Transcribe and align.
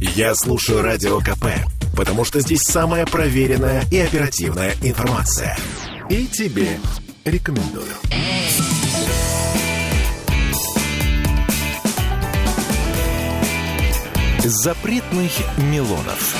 Я 0.00 0.34
слушаю 0.34 0.80
Радио 0.80 1.18
КП, 1.20 1.44
потому 1.94 2.24
что 2.24 2.40
здесь 2.40 2.62
самая 2.62 3.04
проверенная 3.04 3.84
и 3.90 3.98
оперативная 3.98 4.74
информация. 4.82 5.58
И 6.08 6.26
тебе 6.26 6.78
рекомендую. 7.26 7.84
Запретных 14.38 15.32
Милонов. 15.58 16.34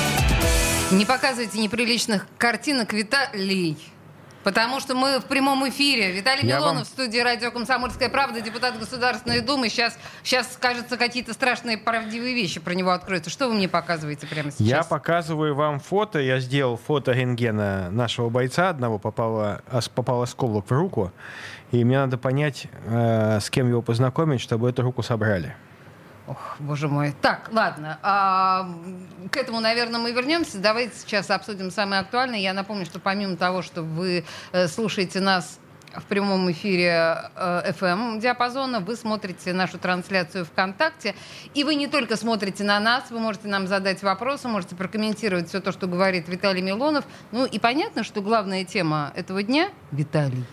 Не 0.89 1.05
показывайте 1.05 1.59
неприличных 1.59 2.25
картинок, 2.39 2.93
Виталий. 2.93 3.77
Потому 4.43 4.79
что 4.79 4.95
мы 4.95 5.19
в 5.19 5.25
прямом 5.25 5.67
эфире. 5.69 6.11
Виталий 6.11 6.47
Я 6.47 6.57
Милонов 6.57 6.75
вам- 6.75 6.83
в 6.85 6.87
студии 6.87 7.19
радио 7.19 7.51
«Комсомольская 7.51 8.09
правда», 8.09 8.41
депутат 8.41 8.79
Государственной 8.79 9.41
Думы. 9.41 9.69
Сейчас, 9.69 9.97
сейчас 10.23 10.57
кажется, 10.59 10.97
какие-то 10.97 11.33
страшные 11.33 11.77
правдивые 11.77 12.33
вещи 12.33 12.59
про 12.59 12.73
него 12.73 12.91
откроются. 12.91 13.29
Что 13.29 13.47
вы 13.47 13.53
мне 13.55 13.67
показываете 13.69 14.25
прямо 14.27 14.49
сейчас? 14.51 14.61
Я 14.61 14.83
показываю 14.83 15.53
вам 15.55 15.79
фото. 15.79 16.19
Я 16.19 16.39
сделал 16.39 16.77
фото 16.77 17.11
рентгена 17.11 17.89
нашего 17.91 18.29
бойца 18.29 18.69
одного. 18.69 18.97
Попало, 18.97 19.61
попал 19.93 20.23
осколок 20.23 20.65
в 20.67 20.71
руку. 20.71 21.11
И 21.71 21.83
мне 21.83 21.99
надо 21.99 22.17
понять, 22.17 22.65
э, 22.85 23.39
с 23.41 23.49
кем 23.49 23.69
его 23.69 23.81
познакомить, 23.81 24.41
чтобы 24.41 24.69
эту 24.69 24.81
руку 24.81 25.03
собрали. 25.03 25.55
Ох, 26.31 26.55
боже 26.59 26.87
мой. 26.87 27.13
Так, 27.21 27.49
ладно. 27.51 27.99
а, 28.01 28.69
к 29.29 29.35
этому, 29.35 29.59
наверное, 29.59 29.99
мы 29.99 30.13
вернемся. 30.13 30.59
Давайте 30.59 30.95
сейчас 30.95 31.29
обсудим 31.29 31.71
самое 31.71 32.01
актуальное. 32.01 32.39
Я 32.39 32.53
напомню, 32.53 32.85
что 32.85 32.99
помимо 32.99 33.35
того, 33.35 33.61
что 33.61 33.83
вы 33.83 34.23
э, 34.53 34.67
слушаете 34.67 35.19
нас 35.19 35.59
в 35.93 36.03
прямом 36.03 36.49
эфире 36.49 37.29
э, 37.35 37.73
FM 37.73 38.21
диапазона, 38.21 38.79
вы 38.79 38.95
смотрите 38.95 39.51
нашу 39.51 39.77
трансляцию 39.77 40.45
ВКонтакте. 40.45 41.15
И 41.53 41.65
вы 41.65 41.75
не 41.75 41.87
только 41.87 42.15
смотрите 42.15 42.63
на 42.63 42.79
нас, 42.79 43.11
вы 43.11 43.19
можете 43.19 43.49
нам 43.49 43.67
задать 43.67 44.01
вопросы, 44.01 44.47
можете 44.47 44.77
прокомментировать 44.77 45.49
все 45.49 45.59
то, 45.59 45.73
что 45.73 45.85
говорит 45.85 46.29
Виталий 46.29 46.61
Милонов. 46.61 47.03
Ну 47.33 47.43
и 47.43 47.59
понятно, 47.59 48.05
что 48.05 48.21
главная 48.21 48.63
тема 48.63 49.11
этого 49.15 49.43
дня— 49.43 49.67
Виталий. 49.91 50.45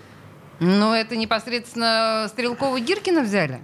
Но 0.58 0.96
это 0.96 1.14
непосредственно 1.14 2.28
Стрелкова-Гиркина 2.34 3.22
взяли. 3.22 3.60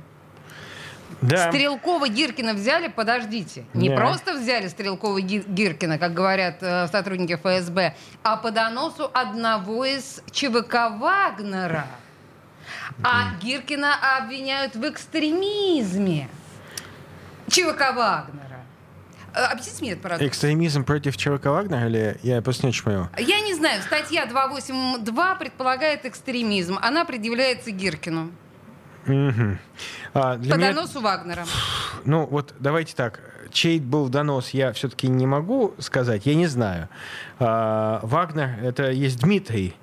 Да. 1.23 1.51
Стрелкова 1.51 2.09
Гиркина 2.09 2.55
взяли, 2.55 2.89
подождите. 2.89 3.65
Не 3.75 3.89
Да. 3.91 3.97
просто 3.97 4.35
взяли 4.35 4.69
Стрелкова 4.69 5.21
Ги- 5.21 5.45
Гиркина, 5.47 5.99
как 5.99 6.15
говорят 6.15 6.59
э, 6.63 6.87
сотрудники 6.89 7.35
ФСБ, 7.37 7.95
а 8.23 8.37
по 8.37 8.51
доносу 8.51 9.11
одного 9.13 9.85
из 9.85 10.23
ЧВК 10.31 10.91
Вагнера. 10.99 11.87
А 13.03 13.35
Гиркина 13.43 13.95
обвиняют 14.19 14.75
в 14.77 14.89
экстремизме. 14.89 16.29
ЧВК 17.49 17.95
Вагнера. 17.95 18.61
Э, 19.35 19.45
Объясните 19.47 19.83
мне 19.83 19.93
это, 19.93 20.03
пожалуйста. 20.03 20.27
Экстремизм 20.27 20.85
против 20.85 21.17
ЧВК 21.17 21.47
Вагнера 21.47 21.87
или 21.89 22.19
я 22.23 22.41
просто 22.43 22.67
не 22.67 22.73
понял? 22.73 23.09
Я 23.19 23.41
не 23.41 23.55
знаю, 23.55 23.83
статья 23.83 24.27
282 24.27 25.35
предполагает 25.35 26.05
экстремизм. 26.07 26.79
Она 26.81 27.05
предъявляется 27.05 27.71
Гиркину. 27.71 28.31
Мгм. 29.07 29.59
А, 30.15 30.35
по 30.35 30.39
меня- 30.39 30.73
доносу 30.73 31.01
Вагнера. 31.01 31.45
Ну 32.05 32.27
вот 32.27 32.55
давайте 32.59 32.95
так. 32.95 33.21
Чей 33.51 33.79
был 33.79 34.09
донос, 34.09 34.51
я 34.51 34.73
все-таки 34.73 35.07
не 35.09 35.27
могу 35.27 35.75
сказать, 35.79 36.27
я 36.27 36.35
не 36.35 36.47
знаю. 36.47 36.89
А, 37.39 38.01
Вагнер, 38.03 38.51
это 38.63 38.91
есть 38.91 39.21
Дмитрий. 39.21 39.77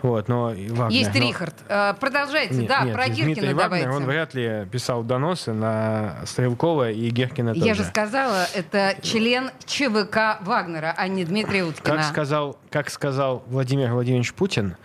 Вот, 0.00 0.28
но 0.28 0.44
Вагнер, 0.54 0.90
Есть 0.90 1.12
но- 1.12 1.20
Рихард. 1.20 1.54
Э, 1.68 1.92
Продолжайте, 1.98 2.54
Нет, 2.54 2.68
да, 2.68 2.82
нет, 2.84 2.94
про 2.94 3.06
Дмитрий 3.06 3.24
Гиркина 3.34 3.46
Вагнер, 3.56 3.62
давайте. 3.64 3.88
он 3.90 4.04
вряд 4.04 4.32
ли 4.34 4.66
писал 4.70 5.02
доносы 5.02 5.52
на 5.52 6.18
Стрелкова 6.24 6.92
и 6.92 7.10
Геркина 7.10 7.52
тоже. 7.52 7.66
Я 7.66 7.74
же 7.74 7.82
сказала, 7.82 8.46
это 8.54 8.94
член 9.02 9.50
ЧВК 9.66 10.38
Вагнера, 10.42 10.94
а 10.96 11.08
не 11.08 11.24
Дмитрий 11.24 11.64
Уткина. 11.64 11.96
Как 11.96 12.04
сказал, 12.04 12.56
как 12.70 12.90
сказал 12.90 13.42
Владимир 13.48 13.92
Владимирович 13.92 14.32
Путин, 14.34 14.76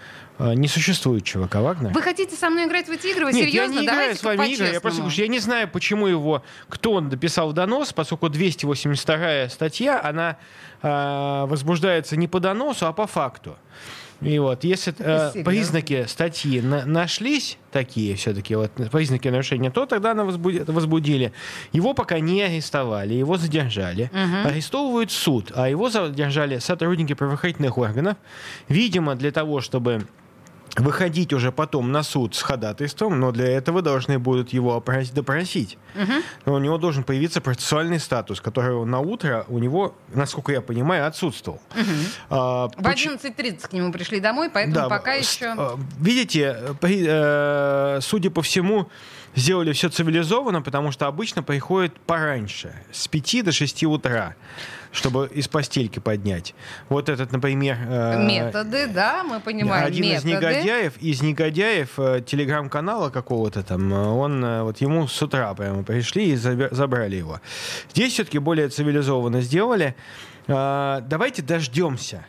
не 0.53 0.67
существует 0.67 1.23
ЧВК 1.23 1.55
Вагнер. 1.55 1.92
Вы 1.93 2.02
хотите 2.02 2.36
со 2.36 2.49
мной 2.49 2.65
играть 2.67 2.87
в 2.87 2.92
эти 2.92 3.08
игры? 3.08 3.26
Вы 3.26 3.33
Нет, 3.33 3.49
серьезно? 3.49 3.73
я 3.73 3.80
не 3.80 3.86
играю 3.86 3.99
Давайте 3.99 4.20
с 4.20 4.23
вами 4.23 4.48
игры. 4.54 4.67
Я 4.73 4.81
просто 4.81 5.02
говорю, 5.02 5.15
я 5.17 5.27
не 5.27 5.39
знаю, 5.39 5.67
почему 5.70 6.08
его, 6.08 6.43
кто 6.70 6.93
он 6.93 7.09
дописал 7.09 7.54
донос, 7.54 7.93
поскольку 7.93 8.30
282 8.30 9.49
статья, 9.49 10.02
она 10.03 10.37
э, 10.82 11.45
возбуждается 11.48 12.17
не 12.17 12.27
по 12.27 12.39
доносу, 12.39 12.86
а 12.87 12.93
по 12.93 13.08
факту. 13.08 13.58
И 14.21 14.39
вот, 14.39 14.64
если 14.64 14.93
э, 14.98 15.43
признаки 15.43 16.05
статьи 16.08 16.61
на- 16.61 16.86
нашлись 16.86 17.58
такие 17.71 18.15
все-таки, 18.15 18.55
вот 18.55 18.71
признаки 18.92 19.27
нарушения, 19.27 19.70
то 19.70 19.86
тогда 19.86 20.14
на 20.14 20.21
возбуди- 20.21 20.64
возбудили. 20.71 21.33
Его 21.73 21.93
пока 21.93 22.20
не 22.20 22.42
арестовали, 22.42 23.15
его 23.15 23.37
задержали. 23.37 24.09
Арестовывают 24.45 25.11
суд, 25.11 25.52
а 25.55 25.67
его 25.67 25.89
задержали 25.89 26.59
сотрудники 26.59 27.14
правоохранительных 27.14 27.77
органов, 27.77 28.15
видимо, 28.70 29.15
для 29.15 29.32
того, 29.32 29.59
чтобы 29.59 30.05
выходить 30.76 31.34
уже 31.34 31.52
потом 31.52 31.92
на 31.92 32.02
суд 32.04 32.34
с 32.36 32.42
ходатайством, 32.42 33.20
но 33.20 33.32
для 33.32 33.48
этого 33.48 33.82
должны 33.82 34.17
будут 34.17 34.54
его 34.54 34.76
опрос- 34.76 35.11
допросить. 35.11 35.78
Но 36.45 36.54
у 36.54 36.58
него 36.58 36.78
должен 36.78 37.04
появиться 37.04 37.42
процессуальный 37.42 38.00
статус, 38.00 38.42
который 38.42 38.83
на 38.86 39.00
утро 39.00 39.45
у 39.50 39.60
него, 39.60 39.94
насколько 40.14 40.52
я 40.52 40.62
понимаю, 40.62 41.06
отсутствовал. 41.06 41.62
А, 42.30 42.67
В 42.70 42.83
поч- 42.83 43.06
11.30 43.08 43.67
к 43.70 43.73
нему 43.73 43.92
пришли 43.92 44.20
домой, 44.20 44.50
поэтому 44.52 44.76
да, 44.76 44.89
пока 44.89 45.14
еще... 45.14 45.54
э, 45.58 45.70
Видите, 46.00 46.58
при- 46.82 47.06
э, 47.08 48.00
судя 48.02 48.32
по 48.32 48.42
всему, 48.42 48.89
сделали 49.36 49.71
все 49.73 49.89
цивилизованно, 49.89 50.61
потому 50.61 50.92
что 50.92 51.08
обычно 51.08 51.44
приходит 51.44 51.99
пораньше, 52.02 52.73
с 52.92 53.08
5 53.08 53.45
до 53.45 53.52
6 53.52 53.83
утра, 53.86 54.36
чтобы 54.92 55.27
из 55.33 55.48
постельки 55.48 55.99
поднять. 55.99 56.54
Вот 56.89 57.10
этот, 57.10 57.32
например... 57.32 57.77
э, 57.88 58.26
Методы, 58.26 58.88
да, 58.88 59.23
мы 59.23 59.39
понимаем, 59.39 59.86
один 59.88 60.04
из 60.05 60.23
методы. 60.23 60.48
негодяев, 60.55 60.98
из 60.98 61.21
негодяев 61.21 61.98
э, 61.98 62.21
телеграм-канала 62.26 63.10
какого-то 63.10 63.64
там, 63.64 63.92
э, 63.92 64.08
он 64.08 64.44
э, 64.44 64.64
вот 64.64 64.77
ему 64.82 65.08
с 65.08 65.21
утра 65.21 65.54
прямо 65.55 65.83
пришли 65.83 66.32
и 66.32 66.36
забрали 66.36 67.15
его. 67.15 67.42
Здесь 67.92 68.14
все-таки 68.14 68.38
более 68.39 68.70
цивилизованно 68.70 69.42
сделали. 69.42 69.95
Э, 70.48 71.02
Давайте 71.08 71.42
дождемся, 71.42 72.26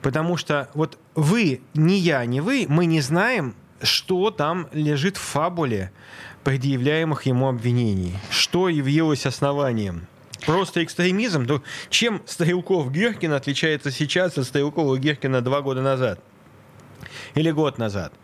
потому 0.00 0.36
что 0.38 0.70
вот 0.74 0.98
вы, 1.14 1.60
ни 1.74 1.94
я, 1.94 2.24
ни 2.24 2.40
вы, 2.40 2.64
мы 2.68 2.86
не 2.86 3.02
знаем, 3.02 3.54
что 3.82 4.30
там 4.30 4.66
лежит 4.72 5.16
в 5.16 5.20
фабуле 5.20 5.92
предъявляемых 6.48 7.26
ему 7.26 7.46
обвинений, 7.46 8.14
что 8.30 8.70
явилось 8.70 9.26
основанием. 9.26 10.06
Просто 10.46 10.82
экстремизм. 10.82 11.44
То 11.44 11.62
чем 11.90 12.22
Стрелков 12.24 12.90
Геркин 12.90 13.34
отличается 13.34 13.90
сейчас 13.90 14.38
от 14.38 14.46
Стрелкова 14.46 14.96
Геркина 14.96 15.42
два 15.42 15.60
года 15.60 15.82
назад? 15.82 16.20
Или 17.34 17.50
год 17.50 17.76
назад? 17.76 18.14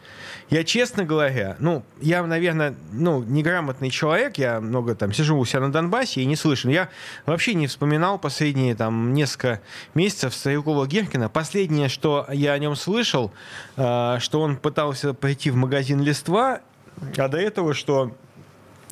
Я, 0.49 0.65
честно 0.65 1.05
говоря, 1.05 1.57
ну, 1.59 1.85
я, 2.01 2.23
наверное, 2.23 2.75
ну, 2.93 3.23
неграмотный 3.23 3.91
человек, 3.91 4.39
я 4.39 4.59
много 4.59 4.95
там 4.95 5.13
сижу 5.13 5.37
у 5.37 5.45
себя 5.45 5.61
на 5.61 5.71
Донбассе 5.71 6.23
и 6.23 6.25
не 6.25 6.37
слышу. 6.37 6.71
Я 6.71 6.89
вообще 7.27 7.53
не 7.53 7.67
вспоминал 7.67 8.19
последние 8.19 8.75
там 8.75 9.13
несколько 9.13 9.61
месяцев 9.93 10.33
Стрелкова 10.35 10.87
Геркина. 10.87 11.29
Последнее, 11.29 11.91
что 11.91 12.27
я 12.33 12.55
о 12.55 12.59
нем 12.59 12.75
слышал, 12.75 13.33
э, 13.77 14.17
что 14.21 14.41
он 14.41 14.57
пытался 14.57 15.13
пойти 15.13 15.51
в 15.51 15.57
магазин 15.57 16.01
«Листва», 16.01 16.63
а 17.17 17.29
до 17.29 17.39
этого, 17.39 17.75
что 17.75 18.17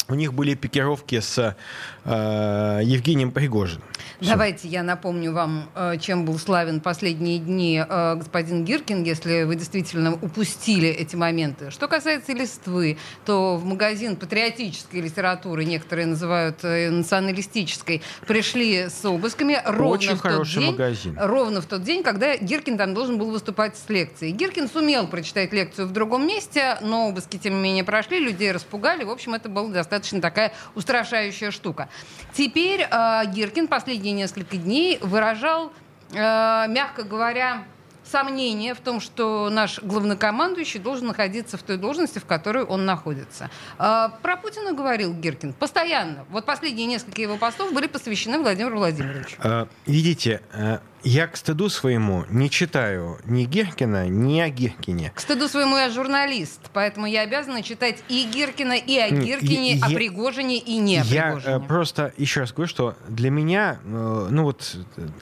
у 0.08 0.14
них 0.14 0.34
были 0.34 0.54
пикировки 0.54 1.20
с 1.20 1.56
э, 2.04 2.80
Евгением 2.82 3.30
Пригожиным. 3.30 3.84
Давайте 4.28 4.68
я 4.68 4.82
напомню 4.84 5.32
вам, 5.32 5.68
э, 5.74 5.96
чем 5.98 6.24
был 6.24 6.38
славен 6.38 6.80
последние 6.80 7.38
дни 7.38 7.82
э, 7.86 8.14
господин 8.14 8.64
Гиркин, 8.64 9.02
если 9.02 9.42
вы 9.42 9.56
действительно 9.56 10.14
упустили 10.14 10.88
эти 10.88 11.16
моменты. 11.16 11.70
Что 11.70 11.88
касается 11.88 12.32
листвы, 12.32 12.98
то 13.24 13.56
в 13.56 13.64
магазин 13.64 14.14
патриотической 14.16 15.00
литературы, 15.00 15.64
некоторые 15.64 16.06
называют 16.06 16.58
э, 16.62 16.90
националистической, 16.90 18.02
пришли 18.26 18.88
с 18.88 19.04
обысками 19.04 19.60
ровно 19.64 19.88
Очень 19.88 20.10
в 20.10 20.22
тот 20.22 20.30
хороший 20.30 20.60
день, 20.60 20.70
магазин. 20.70 21.18
ровно 21.18 21.60
в 21.60 21.66
тот 21.66 21.82
день, 21.82 22.02
когда 22.04 22.36
Гиркин 22.36 22.78
там 22.78 22.94
должен 22.94 23.18
был 23.18 23.30
выступать 23.30 23.76
с 23.76 23.88
лекцией. 23.88 24.32
Гиркин 24.32 24.68
сумел 24.68 25.08
прочитать 25.08 25.52
лекцию 25.52 25.88
в 25.88 25.92
другом 25.92 26.26
месте, 26.26 26.78
но 26.80 27.08
обыски, 27.08 27.38
тем 27.38 27.54
не 27.54 27.60
менее, 27.60 27.84
прошли, 27.84 28.20
людей 28.20 28.52
распугали. 28.52 29.02
В 29.02 29.10
общем, 29.10 29.34
это 29.34 29.48
была 29.48 29.68
достаточно 29.68 30.20
такая 30.20 30.52
устрашающая 30.76 31.50
штука. 31.50 31.88
Теперь 32.34 32.86
э, 32.88 33.22
Гиркин 33.26 33.66
последние 34.12 34.24
несколько 34.24 34.56
дней 34.56 34.98
выражал, 35.00 35.72
э, 36.12 36.66
мягко 36.68 37.02
говоря, 37.02 37.64
сомнение 38.04 38.74
в 38.74 38.80
том, 38.80 39.00
что 39.00 39.48
наш 39.50 39.80
главнокомандующий 39.80 40.80
должен 40.80 41.06
находиться 41.08 41.56
в 41.56 41.62
той 41.62 41.76
должности, 41.76 42.18
в 42.18 42.24
которой 42.24 42.64
он 42.64 42.84
находится. 42.84 43.50
Э, 43.78 44.08
про 44.22 44.36
Путина 44.36 44.72
говорил 44.72 45.14
Гиркин 45.14 45.52
постоянно. 45.52 46.24
Вот 46.30 46.44
последние 46.44 46.86
несколько 46.86 47.22
его 47.22 47.36
постов 47.36 47.72
были 47.72 47.86
посвящены 47.86 48.38
Владимиру 48.38 48.78
Владимировичу. 48.78 49.36
Э, 49.42 49.66
Видите, 49.86 50.40
э, 50.52 50.78
Я 51.04 51.26
к 51.26 51.36
стыду 51.36 51.68
своему 51.68 52.24
не 52.30 52.48
читаю 52.48 53.18
ни 53.24 53.44
Гиркина, 53.44 54.08
ни 54.08 54.38
о 54.38 54.48
Гиркине. 54.48 55.10
К 55.12 55.18
стыду 55.20 55.48
своему 55.48 55.76
я 55.76 55.90
журналист, 55.90 56.60
поэтому 56.72 57.06
я 57.06 57.22
обязана 57.22 57.62
читать 57.64 58.04
и 58.08 58.24
Гиркина, 58.32 58.74
и 58.74 58.96
о 58.98 59.10
Гиркине, 59.10 59.74
я, 59.74 59.86
о 59.86 59.90
Пригожине, 59.90 60.58
и 60.58 60.76
не 60.78 60.98
о 60.98 61.02
я 61.04 61.24
Пригожине. 61.24 61.52
Я 61.54 61.58
просто 61.58 62.12
еще 62.18 62.40
раз 62.40 62.52
говорю, 62.52 62.68
что 62.68 62.96
для 63.08 63.30
меня 63.30 63.80
э, 63.84 64.28
ну 64.30 64.44
вот, 64.44 64.76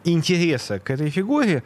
интереса 0.05 0.79
к 0.81 0.91
этой 0.91 1.09
фигуре 1.09 1.63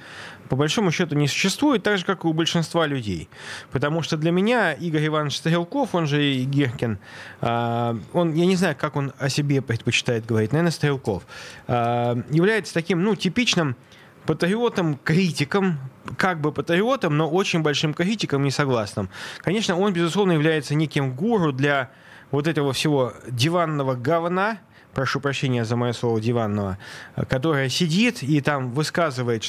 по 0.49 0.57
большому 0.57 0.91
счету 0.91 1.15
не 1.15 1.29
существует, 1.29 1.83
так 1.83 1.99
же, 1.99 2.05
как 2.05 2.25
и 2.25 2.29
у 2.29 2.33
большинства 2.33 2.87
людей. 2.87 3.29
Потому 3.73 4.03
что 4.03 4.17
для 4.17 4.31
меня 4.31 4.73
Игорь 4.73 5.07
Иванович 5.07 5.39
Стрелков, 5.39 5.95
он 5.95 6.07
же 6.07 6.25
и 6.25 6.45
Гиркин, 6.45 6.99
э, 7.41 7.99
он, 8.13 8.35
я 8.35 8.47
не 8.47 8.57
знаю, 8.57 8.77
как 8.79 8.97
он 8.97 9.13
о 9.19 9.29
себе 9.29 9.63
предпочитает 9.63 10.27
говорить, 10.27 10.53
наверное, 10.53 10.73
Стрелков, 10.73 11.25
э, 11.67 12.23
является 12.31 12.75
таким, 12.75 13.03
ну, 13.03 13.15
типичным 13.17 13.77
патриотом, 14.27 14.99
критиком, 15.03 15.79
как 16.17 16.41
бы 16.41 16.53
патриотом, 16.53 17.17
но 17.17 17.29
очень 17.29 17.63
большим 17.63 17.95
критиком, 17.95 18.43
несогласным. 18.43 19.11
Конечно, 19.39 19.79
он, 19.79 19.93
безусловно, 19.93 20.33
является 20.33 20.75
неким 20.75 21.15
гуру 21.15 21.53
для 21.53 21.91
вот 22.31 22.47
этого 22.47 22.73
всего 22.73 23.13
диванного 23.29 23.95
говна, 23.95 24.59
прошу 24.95 25.21
прощения 25.21 25.65
за 25.65 25.77
мое 25.77 25.93
слово 25.93 26.21
диванного, 26.21 26.79
которая 27.29 27.69
сидит 27.69 28.23
и 28.23 28.41
там 28.41 28.71
высказывает 28.71 29.45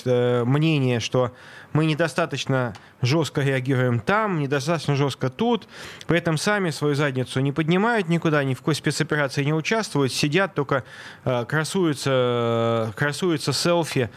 мнение, 0.46 1.00
что 1.00 1.32
мы 1.74 1.86
недостаточно 1.86 2.74
жестко 3.02 3.42
реагируем 3.42 4.00
там, 4.00 4.40
недостаточно 4.40 4.96
жестко 4.96 5.30
тут, 5.30 5.68
при 6.08 6.18
этом 6.18 6.38
сами 6.38 6.70
свою 6.70 6.96
задницу 6.96 7.42
не 7.42 7.52
поднимают 7.52 8.08
никуда, 8.08 8.44
ни 8.44 8.54
в 8.54 8.60
какой 8.60 8.76
спецоперации 8.76 9.44
не 9.44 9.54
участвуют, 9.54 10.14
сидят, 10.14 10.56
только 10.56 10.84
э, 11.26 11.46
красуются, 11.46 12.94
красуются 12.96 13.54
селфи 13.54 14.10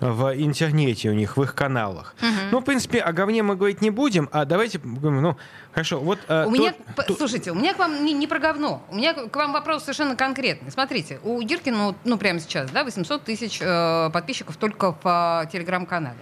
в 0.00 0.34
интернете 0.36 1.10
у 1.10 1.14
них, 1.14 1.36
в 1.36 1.42
их 1.42 1.54
каналах. 1.54 2.14
Угу. 2.20 2.30
Ну, 2.52 2.60
в 2.60 2.64
принципе, 2.64 3.00
о 3.00 3.12
говне 3.12 3.42
мы 3.42 3.56
говорить 3.56 3.80
не 3.80 3.90
будем, 3.90 4.28
а 4.32 4.44
давайте, 4.44 4.80
ну, 4.82 5.36
хорошо, 5.72 6.00
вот... 6.00 6.18
Э, 6.28 6.44
у 6.46 6.50
меня, 6.50 6.74
то, 6.94 7.14
слушайте, 7.14 7.52
у 7.52 7.54
меня 7.54 7.74
к 7.74 7.78
вам 7.78 8.04
не, 8.04 8.12
не 8.12 8.26
про 8.26 8.38
говно, 8.38 8.82
у 8.90 8.96
меня 8.96 9.14
к 9.14 9.34
вам 9.34 9.52
вопрос 9.52 9.82
совершенно 9.82 10.16
конкретный. 10.16 10.70
Смотрите, 10.70 11.20
у 11.22 11.40
Гиркина, 11.40 11.76
ну, 11.76 11.94
ну 12.04 12.18
прямо 12.18 12.40
сейчас, 12.40 12.70
да, 12.70 12.84
800 12.84 13.24
тысяч 13.24 13.58
э, 13.60 14.10
подписчиков 14.12 14.56
только 14.56 14.92
в 14.92 15.44
э, 15.44 15.50
телеграм-канале. 15.50 16.18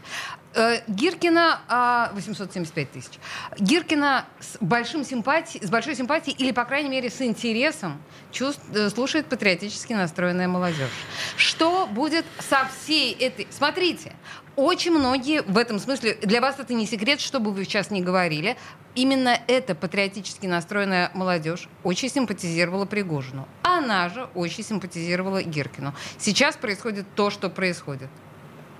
Э, 0.55 0.83
Гиркина 0.87 2.11
875 2.15 2.91
тысяч. 2.93 3.13
Гиркина 3.59 4.25
с, 4.39 4.57
большим 4.61 5.05
симпатией, 5.05 5.67
с 5.67 5.71
большой 5.71 5.97
симпатией 5.97 6.37
или, 6.37 6.53
по 6.53 6.65
крайней 6.65 6.91
мере, 6.91 7.11
с 7.11 7.21
интересом 7.23 8.01
чувств, 8.31 8.63
э, 8.73 8.89
слушает 8.91 9.27
патриотически 9.27 9.95
настроенная 9.95 10.47
молодежь. 10.47 10.91
Что 11.37 11.87
будет 11.87 12.25
со 12.39 12.69
всей 12.69 13.13
этой... 13.15 13.49
Смотрите, 13.51 14.13
очень 14.55 14.93
многие 14.93 15.43
в 15.43 15.59
этом 15.59 15.81
смысле, 15.81 16.15
для 16.23 16.41
вас 16.41 16.61
это 16.61 16.73
не 16.73 16.87
секрет, 16.87 17.21
что 17.21 17.41
бы 17.41 17.51
вы 17.51 17.65
сейчас 17.65 17.91
не 17.91 18.01
говорили, 18.01 18.57
именно 18.95 19.37
эта 19.49 19.75
патриотически 19.75 20.47
настроенная 20.47 21.11
молодежь 21.15 21.69
очень 21.83 22.09
симпатизировала 22.09 22.85
Пригожину. 22.85 23.49
Она 23.63 24.09
же 24.09 24.29
очень 24.35 24.63
симпатизировала 24.63 25.43
Гиркину. 25.43 25.95
Сейчас 26.19 26.57
происходит 26.57 27.07
то, 27.17 27.31
что 27.31 27.51
происходит. 27.51 28.09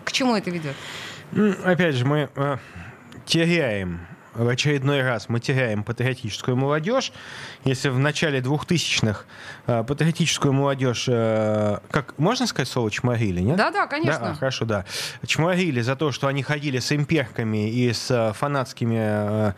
К 0.05 0.13
чему 0.13 0.37
это 0.37 0.51
ведет? 0.51 0.77
Опять 1.65 1.97
же, 1.97 2.05
мы 2.05 2.29
э, 2.37 2.57
теряем 3.27 4.01
в 4.35 4.49
очередной 4.49 5.03
раз 5.03 5.29
мы 5.29 5.41
теряем 5.41 5.85
патриотическую 5.85 6.57
молодежь. 6.57 7.13
Если 7.65 7.89
в 7.89 7.99
начале 7.99 8.41
2000-х 8.41 9.25
э, 9.67 9.85
патриотическую 9.85 10.53
молодежь, 10.53 11.07
э, 11.09 11.79
как 11.91 12.19
можно 12.19 12.47
сказать 12.47 12.69
слово 12.69 12.91
чморили, 12.91 13.41
нет? 13.41 13.57
Да, 13.57 13.71
да, 13.71 13.87
конечно. 13.87 14.21
Да, 14.21 14.35
хорошо, 14.35 14.65
да. 14.65 14.85
Чморили 15.27 15.81
за 15.81 15.97
то, 15.97 16.13
что 16.13 16.27
они 16.27 16.43
ходили 16.43 16.79
с 16.79 16.93
имперками 16.93 17.71
и 17.71 17.93
с 17.93 18.11
э, 18.11 18.33
фанатскими 18.33 18.99
э, 18.99 19.53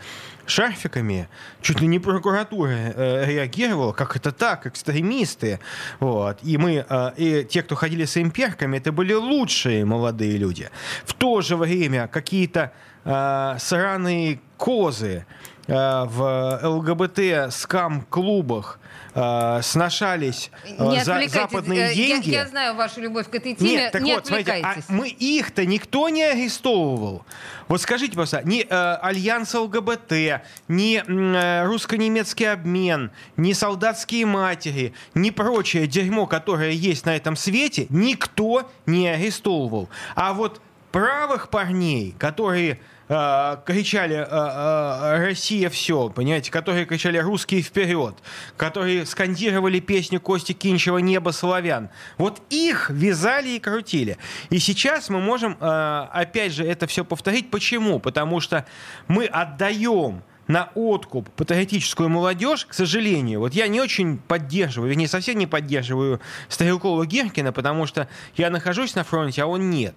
шарфиками, 0.46 1.28
чуть 1.60 1.80
ли 1.80 1.86
не 1.86 1.98
прокуратура 1.98 2.70
э, 2.70 3.24
реагировала, 3.26 3.92
как 3.92 4.16
это 4.16 4.32
так, 4.32 4.66
экстремисты. 4.66 5.60
Вот. 6.00 6.38
И 6.42 6.56
мы, 6.56 6.84
э, 6.88 7.10
и 7.16 7.44
те, 7.44 7.62
кто 7.62 7.74
ходили 7.74 8.04
с 8.04 8.16
имперками, 8.16 8.78
это 8.78 8.92
были 8.92 9.12
лучшие 9.12 9.84
молодые 9.84 10.38
люди. 10.38 10.70
В 11.04 11.14
то 11.14 11.40
же 11.40 11.56
время 11.56 12.08
какие-то 12.08 12.72
э, 13.06 13.56
сраные 13.58 14.40
козы 14.56 15.24
э, 15.66 15.72
в 15.72 16.60
ЛГБТ 16.62 17.52
скам-клубах 17.52 18.78
э, 19.14 19.60
сношались 19.62 20.50
э, 20.64 21.04
за 21.04 21.22
западные 21.28 21.94
деньги. 21.94 22.30
Я, 22.30 22.40
я 22.40 22.46
знаю 22.46 22.74
вашу 22.74 23.00
любовь 23.00 23.28
к 23.30 23.34
этой 23.34 23.54
теме. 23.54 23.70
Нет, 23.70 23.92
так 23.92 24.02
не 24.02 24.14
вот, 24.14 24.26
смотрите, 24.26 24.60
а 24.62 24.76
мы 24.88 25.08
их-то 25.08 25.64
никто 25.64 26.08
не 26.08 26.24
арестовывал. 26.24 27.24
Вот 27.68 27.80
скажите 27.80 28.14
просто, 28.14 28.42
ни 28.44 28.62
э, 28.62 28.94
Альянс 29.02 29.54
ЛГБТ, 29.54 30.42
ни 30.68 31.02
э, 31.04 31.66
русско-немецкий 31.66 32.44
обмен, 32.44 33.10
ни 33.36 33.52
солдатские 33.52 34.26
матери, 34.26 34.92
ни 35.14 35.30
прочее 35.30 35.86
дерьмо, 35.86 36.26
которое 36.26 36.70
есть 36.70 37.06
на 37.06 37.16
этом 37.16 37.36
свете, 37.36 37.86
никто 37.88 38.70
не 38.86 39.08
арестовывал. 39.08 39.88
А 40.14 40.32
вот 40.32 40.60
правых 40.92 41.50
парней, 41.50 42.14
которые 42.18 42.78
э, 43.08 43.56
кричали 43.64 44.16
э, 44.16 44.26
э, 44.28 45.26
«Россия 45.26 45.70
все», 45.70 46.08
понимаете, 46.08 46.50
которые 46.50 46.86
кричали 46.86 47.18
«Русские 47.18 47.62
вперед», 47.62 48.14
которые 48.56 49.06
скандировали 49.06 49.80
песню 49.80 50.20
Кости 50.20 50.52
Кинчева 50.52 50.98
«Небо 50.98 51.30
славян». 51.30 51.90
Вот 52.18 52.42
их 52.50 52.90
вязали 52.90 53.50
и 53.50 53.58
крутили. 53.58 54.18
И 54.50 54.58
сейчас 54.58 55.08
мы 55.08 55.20
можем, 55.20 55.56
опять 55.60 56.52
же, 56.52 56.64
это 56.64 56.86
все 56.86 57.04
повторить. 57.04 57.50
Почему? 57.50 57.98
Потому 57.98 58.40
что 58.40 58.66
мы 59.08 59.26
отдаем 59.26 60.22
на 60.48 60.70
откуп 60.74 61.28
патриотическую 61.30 62.08
молодежь, 62.08 62.66
к 62.66 62.74
сожалению, 62.74 63.40
вот 63.40 63.52
я 63.52 63.68
не 63.68 63.80
очень 63.80 64.18
поддерживаю, 64.18 64.90
вернее, 64.90 65.08
совсем 65.08 65.38
не 65.38 65.46
поддерживаю 65.46 66.20
Стрелкова 66.48 67.06
Геркина, 67.06 67.52
потому 67.52 67.86
что 67.86 68.08
я 68.36 68.50
нахожусь 68.50 68.94
на 68.94 69.04
фронте, 69.04 69.42
а 69.42 69.46
он 69.46 69.70
нет. 69.70 69.94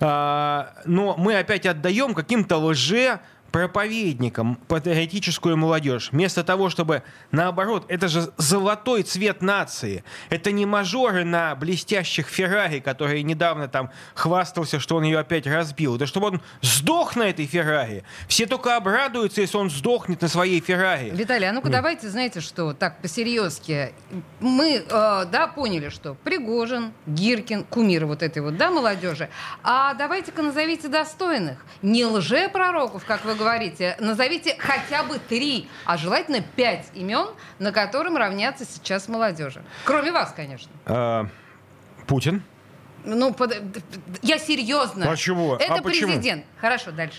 А, 0.00 0.74
но 0.84 1.14
мы 1.16 1.36
опять 1.38 1.66
отдаем 1.66 2.14
каким-то 2.14 2.58
лже 2.58 3.20
проповедникам 3.54 4.56
патриотическую 4.66 5.56
молодежь. 5.56 6.08
Вместо 6.10 6.42
того, 6.42 6.70
чтобы, 6.70 7.04
наоборот, 7.30 7.84
это 7.86 8.08
же 8.08 8.32
золотой 8.36 9.04
цвет 9.04 9.42
нации. 9.42 10.02
Это 10.28 10.50
не 10.50 10.66
мажоры 10.66 11.22
на 11.22 11.54
блестящих 11.54 12.26
Феррари, 12.26 12.80
которые 12.80 13.22
недавно 13.22 13.68
там 13.68 13.92
хвастался, 14.16 14.80
что 14.80 14.96
он 14.96 15.04
ее 15.04 15.20
опять 15.20 15.46
разбил. 15.46 15.94
Это 15.94 16.06
чтобы 16.06 16.26
он 16.26 16.42
сдох 16.62 17.14
на 17.14 17.22
этой 17.22 17.46
Феррари. 17.46 18.02
Все 18.26 18.46
только 18.46 18.74
обрадуются, 18.74 19.40
если 19.40 19.56
он 19.56 19.70
сдохнет 19.70 20.20
на 20.20 20.26
своей 20.26 20.60
Феррари. 20.60 21.10
Виталий, 21.10 21.48
а 21.48 21.52
ну-ка 21.52 21.68
давайте, 21.68 22.08
знаете 22.08 22.40
что, 22.40 22.72
так, 22.72 23.00
по-серьезки. 23.02 23.92
Мы, 24.40 24.78
э, 24.78 25.24
да, 25.30 25.46
поняли, 25.46 25.90
что 25.90 26.14
Пригожин, 26.24 26.92
Гиркин, 27.06 27.62
кумир 27.62 28.06
вот 28.06 28.24
этой 28.24 28.42
вот, 28.42 28.56
да, 28.56 28.72
молодежи. 28.72 29.28
А 29.62 29.94
давайте-ка 29.94 30.42
назовите 30.42 30.88
достойных. 30.88 31.64
Не 31.82 32.04
лже-пророков, 32.04 33.04
как 33.04 33.24
вы 33.24 33.34
говорите, 33.34 33.43
говорите, 33.44 33.96
назовите 34.00 34.56
хотя 34.58 35.02
бы 35.02 35.18
три, 35.18 35.68
а 35.84 35.96
желательно 35.96 36.40
пять 36.40 36.86
имен, 36.94 37.28
на 37.58 37.72
котором 37.72 38.16
равняться 38.16 38.64
сейчас 38.64 39.08
молодежи. 39.08 39.62
Кроме 39.84 40.10
вас, 40.12 40.32
конечно. 40.34 40.72
А, 40.86 41.26
Путин. 42.06 42.42
Ну, 43.04 43.34
под... 43.34 43.54
я 44.22 44.38
серьезно. 44.38 45.06
Почему? 45.06 45.54
Это 45.56 45.74
а 45.74 45.82
президент. 45.82 46.44
Почему? 46.44 46.60
Хорошо, 46.60 46.90
дальше. 46.90 47.18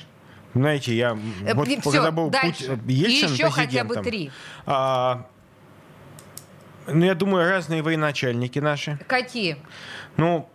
Знаете, 0.55 0.95
я 0.95 1.17
э, 1.45 1.53
вот 1.53 1.67
Все, 1.67 1.81
когда 1.81 2.11
был 2.11 2.29
дальше. 2.29 2.77
Путь, 2.77 2.79
Ельцин 2.87 3.33
Еще 3.33 3.49
хотя 3.49 3.83
бы 3.83 3.97
три. 3.97 4.31
А, 4.65 5.27
ну, 6.87 7.05
я 7.05 7.13
думаю, 7.13 7.47
разные 7.49 7.83
военачальники 7.83 8.59
наши. 8.59 8.97
Какие? 9.07 9.57
Ну, 10.17 10.49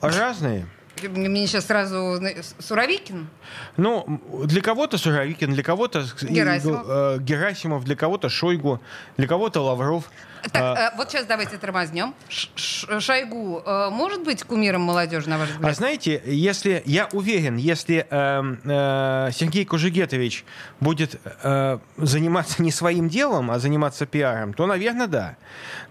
разные. 0.00 0.66
Мне 1.02 1.46
сейчас 1.46 1.66
сразу 1.66 2.20
Суровикин? 2.58 3.28
Ну, 3.76 4.20
для 4.44 4.60
кого-то 4.60 4.98
Суровикин, 4.98 5.52
для 5.52 5.62
кого-то 5.62 6.04
Герасимов. 6.22 6.86
Э, 6.88 7.18
Герасимов, 7.20 7.84
для 7.84 7.96
кого-то 7.96 8.28
Шойгу, 8.28 8.80
для 9.16 9.26
кого-то 9.26 9.60
Лавров. 9.60 10.10
Так, 10.52 10.62
а, 10.62 10.90
э, 10.92 10.96
вот 10.96 11.10
сейчас 11.10 11.26
давайте 11.26 11.56
тормознем. 11.58 12.14
Шойгу 12.28 13.62
э, 13.64 13.90
может 13.90 14.24
быть 14.24 14.42
кумиром 14.42 14.82
молодежи, 14.82 15.28
на 15.28 15.38
ваш 15.38 15.50
взгляд? 15.50 15.70
А 15.70 15.74
знаете, 15.74 16.22
если 16.26 16.82
я 16.86 17.08
уверен, 17.12 17.56
если 17.56 18.06
э, 18.08 18.56
э, 18.64 19.30
Сергей 19.32 19.64
Кужегетович 19.64 20.44
будет 20.80 21.20
э, 21.24 21.78
заниматься 21.96 22.62
не 22.62 22.70
своим 22.70 23.08
делом, 23.08 23.50
а 23.50 23.58
заниматься 23.58 24.06
пиаром, 24.06 24.52
то, 24.54 24.66
наверное, 24.66 25.06
да. 25.06 25.36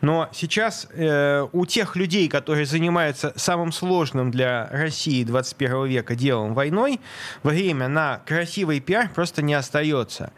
Но 0.01 0.29
сейчас 0.31 0.87
э, 0.91 1.47
у 1.51 1.65
тех 1.65 1.95
людей, 1.95 2.27
которые 2.27 2.65
занимаются 2.65 3.33
самым 3.35 3.71
сложным 3.71 4.31
для 4.31 4.67
России 4.71 5.07
России 5.07 5.23
21 5.23 5.85
века 5.85 6.15
делом 6.15 6.53
войной, 6.53 6.99
время 7.43 7.87
на 7.87 8.21
красивый 8.25 8.79
пиар 8.79 9.09
просто 9.13 9.41
не 9.41 9.53
остается. 9.53 10.31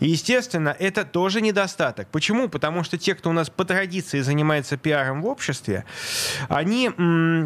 И, 0.00 0.08
естественно, 0.08 0.74
это 0.78 1.04
тоже 1.04 1.40
недостаток. 1.40 2.08
Почему? 2.08 2.48
Потому 2.48 2.82
что 2.82 2.98
те, 2.98 3.14
кто 3.14 3.30
у 3.30 3.32
нас 3.32 3.50
по 3.56 3.64
традиции 3.64 4.20
занимается 4.20 4.76
пиаром 4.76 5.22
в 5.22 5.26
обществе, 5.26 5.84
они, 6.48 6.90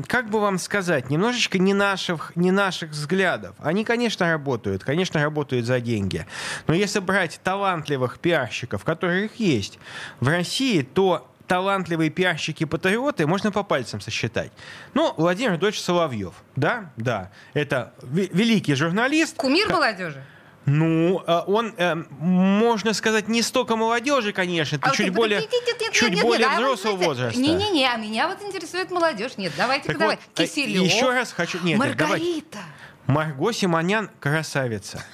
как 0.07 0.31
бы 0.31 0.41
вам 0.41 0.59
сказать, 0.59 1.11
немножечко 1.11 1.59
не 1.59 1.75
наших, 1.75 2.33
не 2.37 2.51
наших 2.51 2.91
взглядов. 2.91 3.55
Они, 3.59 3.85
конечно, 3.85 4.31
работают, 4.31 4.85
конечно, 4.85 5.23
работают 5.23 5.67
за 5.67 5.81
деньги. 5.81 6.27
Но 6.67 6.75
если 6.75 7.01
брать 7.01 7.41
талантливых 7.43 8.19
пиарщиков, 8.19 8.85
которых 8.85 9.37
есть 9.37 9.79
в 10.21 10.29
России, 10.29 10.83
то 10.83 11.27
талантливые 11.47 12.11
пиарщики-патриоты 12.11 13.27
можно 13.27 13.51
по 13.51 13.65
пальцам 13.65 14.01
сосчитать. 14.01 14.53
Ну, 14.95 15.13
Владимир 15.17 15.59
Дочь 15.59 15.81
Соловьев, 15.81 16.35
да, 16.55 16.93
да, 16.97 17.33
это 17.55 17.93
великий 18.03 18.75
журналист. 18.75 19.37
Кумир 19.37 19.69
молодежи? 19.69 20.25
Ну, 20.67 21.23
э, 21.27 21.43
он, 21.47 21.75
э, 21.77 21.95
можно 22.19 22.93
сказать, 22.93 23.29
не 23.29 23.43
столько 23.43 23.77
молодежи, 23.77 24.33
конечно, 24.33 24.77
это 24.77 24.91
а 24.91 24.95
чуть 24.95 25.11
более, 25.11 25.41
нет, 25.41 25.51
нет, 25.81 25.93
чуть 25.93 26.15
нет, 26.15 26.23
более 26.23 26.47
нет, 26.47 26.59
взрослого 26.59 26.95
а 26.95 27.07
возраста. 27.07 27.41
Не-не-не, 27.41 27.87
а 27.87 27.97
меня 27.97 28.29
вот 28.29 28.43
интересует 28.43 28.91
молодежь. 28.91 29.33
Нет, 29.37 29.53
давайте-ка 29.57 29.99
давай. 29.99 30.17
Вот, 30.17 30.25
э, 30.37 30.47
Киселев. 30.47 30.83
Еще 30.83 31.11
раз 31.11 31.33
хочу... 31.33 31.59
Нет, 31.63 31.79
Маргарита. 31.79 32.59
Нет, 32.59 32.67
Марго 33.07 33.53
Симонян 33.53 34.11
красавица 34.21 35.05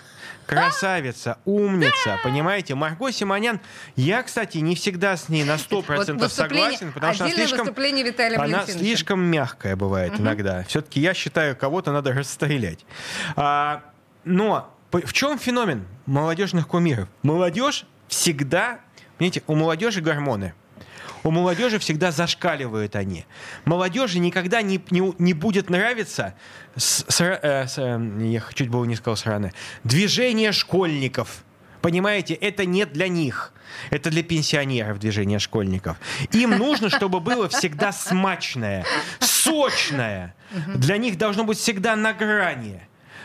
красавица, 0.47 1.39
умница, 1.45 2.19
понимаете? 2.23 2.75
Марго 2.75 3.11
Симонян, 3.11 3.61
я, 3.97 4.23
кстати, 4.23 4.59
не 4.59 4.75
всегда 4.75 5.17
с 5.17 5.29
ней 5.29 5.45
на 5.45 5.57
100% 5.57 6.19
вот 6.19 6.33
согласен, 6.33 6.93
потому 6.93 7.15
что 7.15 7.25
она 7.25 7.35
слишком, 7.35 7.75
она 8.39 8.67
слишком 8.67 9.21
мягкая 9.21 9.77
бывает 9.77 10.15
угу. 10.15 10.23
иногда. 10.23 10.63
Все-таки 10.65 11.01
я 11.01 11.15
считаю, 11.15 11.57
кого-то 11.57 11.93
надо 11.93 12.13
расстрелять. 12.13 12.87
А, 13.35 13.83
но 14.25 14.76
в 14.93 15.13
чем 15.13 15.39
феномен 15.39 15.87
молодежных 16.07 16.69
кумиров? 16.69 17.09
Молодежь 17.23 17.85
всегда, 18.09 18.81
понимаете, 19.19 19.43
у 19.47 19.55
молодежи 19.55 20.01
гормоны– 20.01 20.55
у 21.27 21.33
молодежи 21.33 21.81
всегда 21.81 22.13
зашкаливают 22.13 22.95
они. 22.95 23.27
Молодежи 23.65 24.21
никогда 24.21 24.63
не, 24.63 24.81
не, 24.91 25.13
не 25.19 25.33
будет 25.33 25.71
нравиться, 25.71 26.35
с, 26.77 27.05
с, 27.09 27.21
э, 27.21 27.67
с, 27.67 27.79
э, 27.79 28.29
я 28.29 28.43
чуть 28.55 28.69
было 28.69 28.85
не 28.85 28.95
сказал 28.95 29.17
сраны, 29.17 29.53
движение 29.83 30.53
школьников. 30.53 31.43
Понимаете, 31.83 32.35
это 32.35 32.65
не 32.65 32.87
для 32.87 33.09
них. 33.09 33.53
Это 33.91 34.11
для 34.11 34.23
пенсионеров 34.23 35.01
движение 35.01 35.41
школьников. 35.41 35.97
Им 36.31 36.51
нужно, 36.51 36.91
чтобы 36.91 37.19
было 37.19 37.49
всегда 37.49 37.91
смачное, 37.91 38.85
сочное. 39.19 40.37
Для 40.77 40.97
них 40.97 41.19
должно 41.19 41.43
быть 41.43 41.59
всегда 41.59 41.97
на 41.97 42.13
грани, 42.13 42.81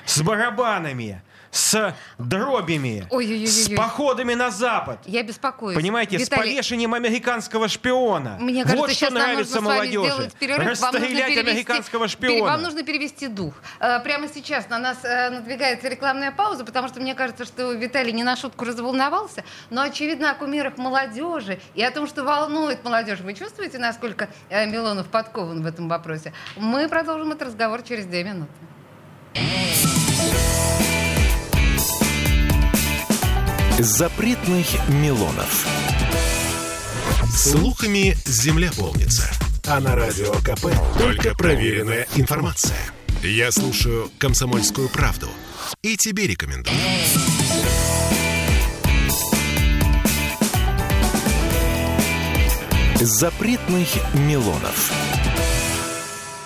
с 0.06 0.22
барабанами, 0.24 1.22
с 1.52 1.96
дробями, 2.18 3.06
Ой-ой-ой-ой. 3.10 3.48
с 3.48 3.70
походами 3.76 4.34
на 4.34 4.52
Запад. 4.52 5.00
Я 5.06 5.24
беспокоюсь. 5.24 5.76
Понимаете, 5.76 6.18
Виталий... 6.18 6.52
с 6.52 6.56
повешением 6.56 6.94
американского 6.94 7.68
шпиона. 7.68 8.38
Мне 8.40 8.64
кажется, 8.64 8.82
вот 8.82 8.92
что 8.92 9.10
нравится 9.12 9.62
молодежи. 9.62 10.32
Перерыв. 10.40 10.68
Расстрелять 10.68 11.38
американского 11.38 12.08
шпиона. 12.08 12.52
Вам 12.52 12.62
нужно 12.62 12.84
перевести 12.84 13.28
дух. 13.28 13.54
Э, 13.80 14.00
прямо 14.00 14.28
сейчас 14.28 14.70
на 14.70 14.80
нас 14.80 15.00
э, 15.04 15.30
надвигается 15.30 15.90
рекламная 15.90 16.32
пауза, 16.32 16.64
потому 16.64 16.88
что 16.88 17.02
мне 17.02 17.16
кажется, 17.16 17.46
что 17.46 17.74
Виталий 17.74 18.14
не 18.14 18.24
на 18.24 18.36
шутку 18.36 18.66
разволновался, 18.66 19.44
но 19.70 19.82
очевидно 19.82 20.32
о 20.32 20.36
кумирах 20.36 20.78
молодежи 20.78 21.60
и 21.76 21.84
о 21.84 21.92
том, 21.92 22.08
что 22.08 22.24
волнует 22.24 22.84
молодежь. 22.84 23.20
Вы 23.20 23.34
чувствуете, 23.34 23.78
насколько 23.78 24.30
э, 24.50 24.66
Милонов 24.66 25.08
подкован 25.08 25.62
в 25.62 25.66
этом 25.66 25.90
вопросе? 25.90 26.34
Мы 26.56 26.88
продолжим 26.88 27.32
этот 27.32 27.50
разговор 27.50 27.82
через 27.82 28.06
две 28.06 28.24
минуты. 28.24 28.52
Запретных 33.80 34.68
Милонов. 34.90 35.66
Слухами 37.34 38.16
земля 38.26 38.70
полнится. 38.78 39.32
А 39.66 39.80
на 39.80 39.96
радио 39.96 40.32
КП 40.34 40.68
только 40.98 41.34
проверенная 41.36 42.08
информация. 42.16 42.78
Я 43.24 43.52
слушаю 43.52 44.12
«Комсомольскую 44.20 44.90
правду» 44.90 45.30
и 45.82 45.96
тебе 45.98 46.28
рекомендую. 46.28 46.76
Запретных 53.00 53.88
Милонов. 54.14 54.92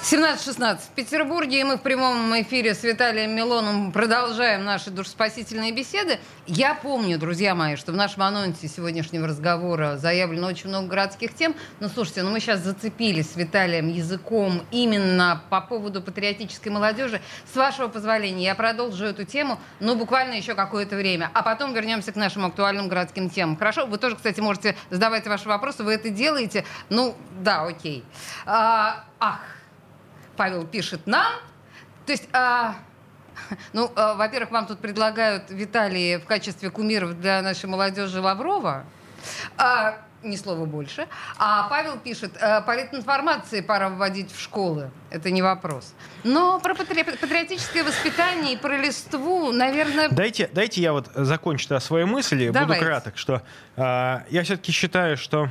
17.16 0.06 0.78
в 0.82 0.90
Петербурге, 0.90 1.62
и 1.62 1.64
мы 1.64 1.78
в 1.78 1.82
прямом 1.82 2.40
эфире 2.40 2.76
с 2.76 2.84
Виталием 2.84 3.32
Милоном 3.36 3.92
продолжаем 3.92 4.64
наши 4.64 4.92
душеспасительные 4.92 5.72
беседы. 5.72 6.20
Я 6.46 6.76
помню, 6.76 7.18
друзья 7.18 7.56
мои, 7.56 7.76
что 7.76 7.92
в 7.92 7.96
нашем 7.96 8.22
анонсе 8.22 8.68
сегодняшнего 8.68 9.26
разговора 9.26 9.98
заявлено 9.98 10.46
очень 10.46 10.70
много 10.70 10.90
городских 10.90 11.34
тем. 11.34 11.56
Но 11.80 11.90
слушайте, 11.90 12.22
ну 12.22 12.30
мы 12.30 12.40
сейчас 12.40 12.60
зацепились 12.60 13.32
с 13.32 13.36
Виталием 13.36 13.88
языком 13.88 14.62
именно 14.70 15.42
по 15.50 15.60
поводу 15.60 16.04
патриотической 16.04 16.72
молодежи. 16.72 17.20
С 17.52 17.56
вашего 17.56 17.88
позволения 17.88 18.44
я 18.44 18.54
продолжу 18.54 19.06
эту 19.06 19.24
тему, 19.24 19.60
ну 19.80 19.96
буквально 19.96 20.36
еще 20.36 20.54
какое-то 20.54 20.98
время. 20.98 21.32
А 21.34 21.42
потом 21.42 21.74
вернемся 21.74 22.12
к 22.12 22.16
нашим 22.16 22.46
актуальным 22.46 22.90
городским 22.90 23.32
темам. 23.32 23.58
Хорошо? 23.58 23.88
Вы 23.88 23.98
тоже, 23.98 24.16
кстати, 24.18 24.40
можете 24.40 24.78
задавать 24.92 25.26
ваши 25.26 25.50
вопросы, 25.50 25.82
вы 25.84 25.94
это 25.94 26.12
делаете. 26.12 26.64
Ну, 26.92 27.16
да, 27.42 27.64
окей. 27.64 28.04
А, 28.46 29.04
ах, 29.20 29.40
Павел 30.36 30.66
пишет 30.66 31.08
нам. 31.08 31.34
То 32.06 32.12
есть, 32.12 32.28
а, 32.34 32.76
ну, 33.74 33.92
а, 33.96 34.16
во-первых, 34.16 34.52
вам 34.52 34.68
тут 34.68 34.80
предлагают 34.80 35.50
Виталий 35.50 36.18
в 36.18 36.26
качестве 36.26 36.70
кумиров 36.70 37.20
для 37.20 37.42
нашей 37.42 37.68
молодежи 37.68 38.22
Лаврова. 38.22 38.86
А, 39.58 39.98
ни 40.26 40.36
слова 40.36 40.66
больше. 40.66 41.08
А 41.38 41.68
Павел 41.70 41.98
пишет, 41.98 42.32
«Э, 42.40 42.62
политинформации 42.62 43.62
пора 43.62 43.90
вводить 43.90 44.32
в 44.32 44.42
школы. 44.42 44.90
Это 45.10 45.32
не 45.32 45.42
вопрос. 45.42 45.94
Но 46.24 46.60
про 46.60 46.74
патри- 46.74 47.04
патриотическое 47.04 47.84
воспитание 47.84 48.54
и 48.54 48.58
про 48.58 48.76
листву, 48.78 49.52
наверное... 49.52 50.10
Дайте, 50.10 50.50
дайте 50.52 50.82
я 50.82 50.94
вот 50.94 51.10
закончу 51.14 51.80
свою 51.80 52.08
мысль, 52.08 52.52
Давайте. 52.52 52.74
буду 52.74 52.80
краток, 52.80 53.18
что 53.18 53.42
э, 53.76 53.82
я 54.30 54.44
все-таки 54.44 54.72
считаю, 54.72 55.16
что 55.16 55.46
э, 55.46 55.50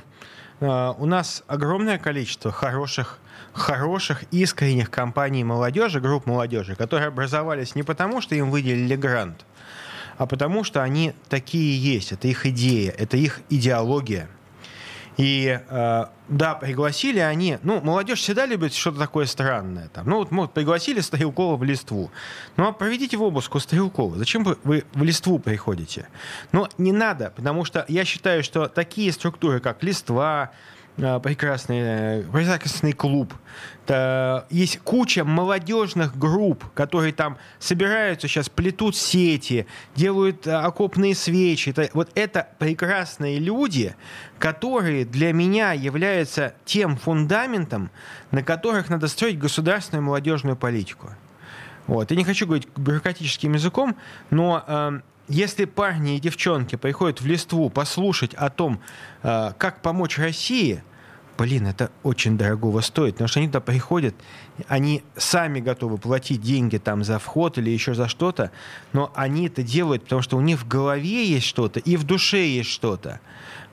у 0.61 1.06
нас 1.06 1.42
огромное 1.46 1.99
количество 1.99 2.52
хороших 2.52 3.18
хороших, 3.54 4.25
искренних 4.32 4.90
компаний 4.90 5.44
молодежи, 5.44 6.00
групп 6.00 6.26
молодежи, 6.26 6.75
которые 6.75 7.08
образовались 7.08 7.75
не 7.75 7.82
потому, 7.82 8.20
что 8.20 8.34
им 8.34 8.50
выделили 8.50 8.96
грант, 8.96 9.46
а 10.18 10.26
потому 10.26 10.64
что 10.64 10.82
они 10.82 11.14
такие 11.28 11.78
есть, 11.78 12.12
это 12.12 12.28
их 12.28 12.44
идея, 12.46 12.90
это 12.90 13.16
их 13.16 13.40
идеология. 13.49 14.28
И 15.16 15.61
э, 15.68 16.04
да, 16.28 16.54
пригласили 16.54 17.21
они, 17.21 17.59
ну, 17.62 17.80
молодежь 17.80 18.21
всегда 18.21 18.47
любит 18.47 18.75
что-то 18.75 18.99
такое 18.99 19.26
странное. 19.26 19.88
Там. 19.88 20.09
Ну, 20.09 20.18
вот, 20.18 20.30
вот 20.30 20.52
пригласили 20.52 21.00
Стрелкова 21.00 21.56
в 21.56 21.62
листву. 21.62 22.11
Ну, 22.56 22.66
а 22.66 22.73
проведите 22.73 23.16
в 23.16 23.23
обыск 23.23 23.54
у 23.54 23.61
Стрелкова. 23.61 24.16
Зачем 24.18 24.42
вы, 24.42 24.59
вы 24.64 24.85
в 24.92 25.02
листву 25.02 25.38
приходите? 25.38 26.09
Но 26.52 26.68
не 26.78 26.92
надо, 26.92 27.33
потому 27.35 27.64
что 27.64 27.85
я 27.88 28.04
считаю, 28.04 28.42
что 28.42 28.68
такие 28.68 29.12
структуры, 29.12 29.61
как 29.61 29.83
листва, 29.83 30.50
прекрасный, 30.97 32.23
прекрасный 32.25 32.93
клуб. 32.93 33.35
Есть 34.51 34.79
куча 34.79 35.25
молодежных 35.25 36.17
групп, 36.19 36.65
которые 36.75 37.13
там 37.13 37.37
собираются 37.59 38.29
сейчас, 38.29 38.49
плетут 38.49 38.97
сети, 38.97 39.67
делают 39.95 40.47
э, 40.47 40.53
окопные 40.53 41.15
свечи. 41.15 41.71
Это, 41.71 41.91
вот 41.93 42.11
это 42.15 42.49
прекрасные 42.59 43.39
люди, 43.39 43.95
которые 44.39 45.05
для 45.05 45.35
меня 45.35 45.73
являются 45.73 46.55
тем 46.65 46.97
фундаментом, 46.97 47.91
на 48.31 48.43
которых 48.43 48.89
надо 48.89 49.09
строить 49.09 49.39
государственную 49.39 50.03
молодежную 50.03 50.57
политику. 50.57 51.11
Вот. 51.87 52.11
Я 52.11 52.17
не 52.17 52.25
хочу 52.25 52.47
говорить 52.47 52.69
бюрократическим 52.77 53.53
языком, 53.53 53.97
но 54.31 54.65
э, 54.67 55.01
если 55.28 55.64
парни 55.64 56.16
и 56.16 56.21
девчонки 56.21 56.76
приходят 56.76 57.21
в 57.21 57.26
листву 57.26 57.71
послушать 57.71 58.35
о 58.35 58.50
том, 58.50 58.81
э, 59.23 59.52
как 59.59 59.81
помочь 59.81 60.19
России, 60.19 60.83
блин, 61.38 61.66
это 61.66 61.90
очень 62.02 62.37
дорогого 62.37 62.81
стоит, 62.81 63.14
потому 63.14 63.28
что 63.28 63.40
они 63.40 63.49
туда 63.49 63.61
приходят, 63.61 64.14
они 64.69 65.02
сами 65.16 65.61
готовы 65.61 65.99
платить 65.99 66.43
деньги 66.43 66.76
там 66.76 67.04
за 67.04 67.19
вход 67.19 67.59
или 67.59 67.71
еще 67.71 67.95
за 67.95 68.09
что-то, 68.09 68.50
но 68.93 69.12
они 69.14 69.47
это 69.47 69.62
делают, 69.62 70.04
потому 70.04 70.23
что 70.23 70.37
у 70.37 70.40
них 70.40 70.61
в 70.61 70.69
голове 70.69 71.26
есть 71.26 71.47
что-то 71.47 71.81
и 71.81 71.97
в 71.97 72.04
душе 72.04 72.47
есть 72.47 72.71
что-то. 72.71 73.21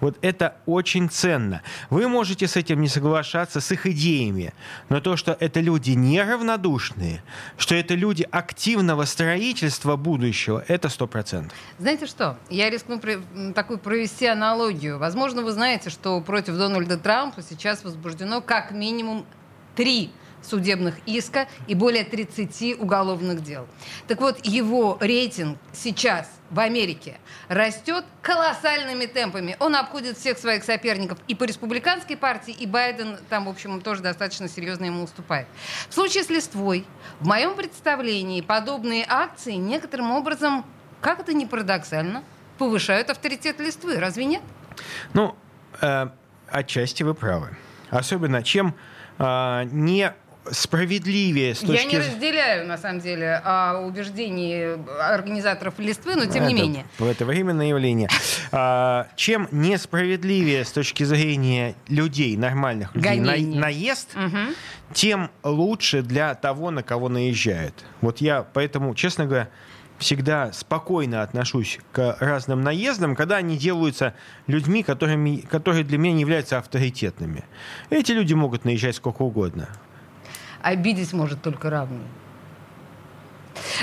Вот 0.02 0.18
это 0.22 0.56
очень 0.66 1.10
ценно. 1.10 1.62
Вы 1.90 2.08
можете 2.10 2.48
с 2.48 2.58
этим 2.58 2.82
не 2.82 2.88
соглашаться, 2.88 3.62
с 3.62 3.72
их 3.72 3.86
идеями, 3.86 4.54
но 4.90 5.00
то, 5.00 5.16
что 5.16 5.38
это 5.40 5.62
люди 5.62 5.92
неравнодушные, 5.92 7.24
что 7.58 7.76
это 7.76 7.94
люди 7.94 8.28
активного 8.30 9.06
строительства 9.06 9.96
будущего, 9.96 10.64
это 10.68 10.90
сто 10.90 11.08
процентов. 11.08 11.58
Знаете 11.78 12.08
что? 12.08 12.38
Я 12.50 12.70
рискну 12.70 13.00
при, 13.00 13.20
такую 13.54 13.80
провести 13.80 14.26
аналогию. 14.26 14.98
Возможно, 14.98 15.44
вы 15.44 15.52
знаете, 15.52 15.90
что 15.90 16.20
против 16.22 16.56
Дональда 16.56 16.98
Трампа 16.98 17.42
сейчас 17.42 17.84
возбуждено 17.84 18.42
как 18.42 18.72
минимум 18.72 19.26
три 19.76 20.12
судебных 20.42 20.96
иска 21.06 21.48
и 21.68 21.76
более 21.76 22.04
30 22.04 22.80
уголовных 22.80 23.44
дел. 23.44 23.68
Так 24.08 24.22
вот, 24.22 24.46
его 24.46 24.98
рейтинг 25.00 25.58
сейчас 25.74 26.30
в 26.50 26.60
Америке 26.60 27.18
растет 27.48 28.04
колоссальными 28.22 29.06
темпами. 29.06 29.56
Он 29.60 29.76
обходит 29.76 30.18
всех 30.18 30.38
своих 30.38 30.64
соперников 30.64 31.18
и 31.28 31.36
по 31.36 31.46
республиканской 31.46 32.18
партии, 32.18 32.54
и 32.54 32.68
Байден 32.68 33.18
там, 33.30 33.46
в 33.46 33.50
общем, 33.50 33.82
тоже 33.82 34.02
достаточно 34.02 34.50
серьезно 34.50 34.86
ему 34.86 35.04
уступает. 35.04 35.48
В 35.90 35.94
случае 35.94 36.24
с 36.24 36.30
листвой, 36.30 36.86
в 37.20 37.28
моем 37.28 37.56
представлении, 37.56 38.42
подобные 38.42 39.06
акции 39.08 39.54
некоторым 39.54 40.12
образом, 40.12 40.66
как 41.00 41.20
это 41.20 41.34
не 41.34 41.46
парадоксально, 41.46 42.24
повышают 42.58 43.10
авторитет 43.10 43.60
листвы. 43.60 43.96
Разве 43.96 44.26
нет? 44.26 44.42
Ну, 45.14 45.36
э, 45.82 46.08
отчасти 46.48 47.04
вы 47.04 47.14
правы. 47.14 47.58
Особенно 47.90 48.44
чем 48.44 48.76
э, 49.18 49.64
не 49.72 50.14
справедливее 50.50 51.54
с 51.54 51.60
точки 51.60 51.74
Я 51.74 51.84
не 51.86 51.98
разделяю, 51.98 52.68
на 52.68 52.78
самом 52.78 53.00
деле, 53.00 53.42
а, 53.44 53.80
убеждений 53.80 54.78
организаторов 55.00 55.78
листвы, 55.78 56.16
но 56.16 56.26
тем 56.26 56.44
это, 56.44 56.48
не 56.48 56.54
менее. 56.54 56.86
Это 57.00 57.26
временное 57.26 57.68
явление. 57.68 58.10
А, 58.52 59.08
чем 59.16 59.48
несправедливее 59.52 60.66
с 60.66 60.72
точки 60.72 61.04
зрения 61.04 61.76
людей, 61.88 62.36
нормальных 62.38 62.96
людей, 62.96 63.20
на, 63.20 63.38
наезд, 63.38 64.16
угу. 64.16 64.56
тем 64.94 65.30
лучше 65.44 66.02
для 66.02 66.34
того, 66.36 66.72
на 66.72 66.84
кого 66.84 67.10
наезжают. 67.10 67.86
Вот 68.02 68.20
я 68.20 68.44
поэтому, 68.54 68.96
честно 68.96 69.26
говоря, 69.26 69.50
всегда 70.00 70.52
спокойно 70.52 71.22
отношусь 71.22 71.80
к 71.92 72.18
разным 72.20 72.62
наездам, 72.62 73.16
когда 73.16 73.38
они 73.38 73.58
делаются 73.58 74.16
людьми, 74.48 74.82
которыми, 74.82 75.38
которые 75.38 75.84
для 75.84 76.00
меня 76.00 76.16
не 76.16 76.22
являются 76.22 76.58
авторитетными. 76.58 77.44
Эти 77.92 78.12
люди 78.12 78.34
могут 78.34 78.66
наезжать 78.66 78.96
сколько 78.96 79.22
угодно. 79.22 79.70
Обидеть 80.62 81.14
может 81.14 81.42
только 81.42 81.70
равный. 81.70 82.06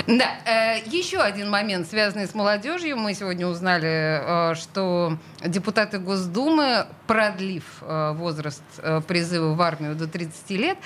Да, 0.07 0.25
э, 0.45 0.79
еще 0.87 1.19
один 1.19 1.49
момент, 1.49 1.87
связанный 1.87 2.25
с 2.25 2.33
молодежью. 2.33 2.97
Мы 2.97 3.13
сегодня 3.13 3.47
узнали, 3.47 4.51
э, 4.51 4.55
что 4.55 5.17
депутаты 5.43 5.99
Госдумы, 5.99 6.87
продлив 7.05 7.63
э, 7.81 8.13
возраст 8.13 8.63
призыва 9.07 9.53
в 9.53 9.61
армию 9.61 9.95
до 9.95 10.07
30 10.07 10.49
лет, 10.51 10.77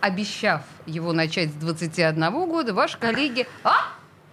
обещав 0.00 0.62
его 0.86 1.12
начать 1.12 1.50
с 1.50 1.54
21 1.54 2.30
года, 2.48 2.74
ваши 2.74 2.98
коллеги 2.98 3.46
а, 3.64 3.92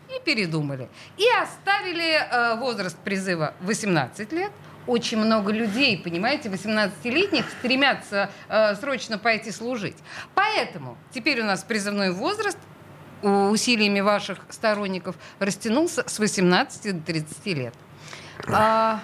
и 0.10 0.20
передумали. 0.24 0.90
И 1.18 1.24
оставили 1.42 2.58
возраст 2.60 2.98
призыва 2.98 3.54
18 3.62 4.32
лет, 4.34 4.52
очень 4.88 5.18
много 5.18 5.52
людей, 5.52 5.98
понимаете, 5.98 6.50
18-летних 6.50 7.50
стремятся 7.50 8.30
э, 8.50 8.76
срочно 8.76 9.18
пойти 9.18 9.52
служить. 9.52 9.98
Поэтому 10.36 10.98
теперь 11.12 11.42
у 11.42 11.46
нас 11.46 11.64
призывной 11.64 12.12
возраст 12.12 12.58
усилиями 13.22 14.02
ваших 14.02 14.40
сторонников 14.50 15.16
растянулся 15.40 16.04
с 16.08 16.20
18 16.20 16.98
до 16.98 17.06
30 17.06 17.46
лет. 17.48 17.74
А, 18.52 19.00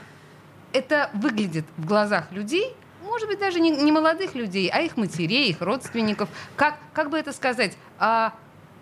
это 0.73 1.09
выглядит 1.13 1.65
в 1.77 1.85
глазах 1.85 2.31
людей, 2.31 2.75
может 3.01 3.27
быть, 3.27 3.39
даже 3.39 3.59
не, 3.59 3.71
не 3.71 3.91
молодых 3.91 4.35
людей, 4.35 4.69
а 4.71 4.81
их 4.81 4.97
матерей, 4.97 5.49
их 5.49 5.61
родственников. 5.61 6.29
Как, 6.55 6.77
как 6.93 7.09
бы 7.09 7.17
это 7.17 7.33
сказать, 7.33 7.75
а, 7.97 8.33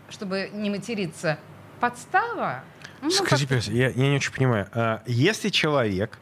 чтобы 0.10 0.50
не 0.54 0.70
материться, 0.70 1.40
подстава? 1.80 2.64
Ну, 3.02 3.12
Скажи, 3.12 3.48
как... 3.48 3.66
я, 3.68 3.90
я 3.90 4.10
не 4.10 4.16
очень 4.16 4.34
понимаю. 4.34 4.68
А, 4.74 5.02
если 5.06 5.50
человек 5.50 6.20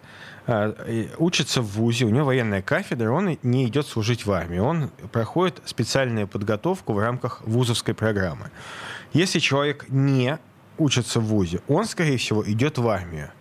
а, 0.48 0.76
учится 1.18 1.62
в 1.62 1.68
ВУЗе, 1.68 2.06
у 2.06 2.10
него 2.10 2.26
военная 2.26 2.62
кафедра, 2.62 3.12
он 3.12 3.38
не 3.44 3.66
идет 3.68 3.88
служить 3.88 4.26
в 4.26 4.32
армии, 4.32 4.60
он 4.60 4.90
проходит 5.12 5.62
специальную 5.66 6.28
подготовку 6.28 6.94
в 6.94 7.00
рамках 7.00 7.42
вузовской 7.46 7.94
программы. 7.94 8.52
Если 9.14 9.40
человек 9.40 9.86
не 9.90 10.38
учится 10.78 11.20
в 11.20 11.26
ВУЗе, 11.26 11.62
он, 11.68 11.86
скорее 11.86 12.18
всего, 12.18 12.48
идет 12.50 12.78
в 12.78 12.88
армию. 12.88 13.32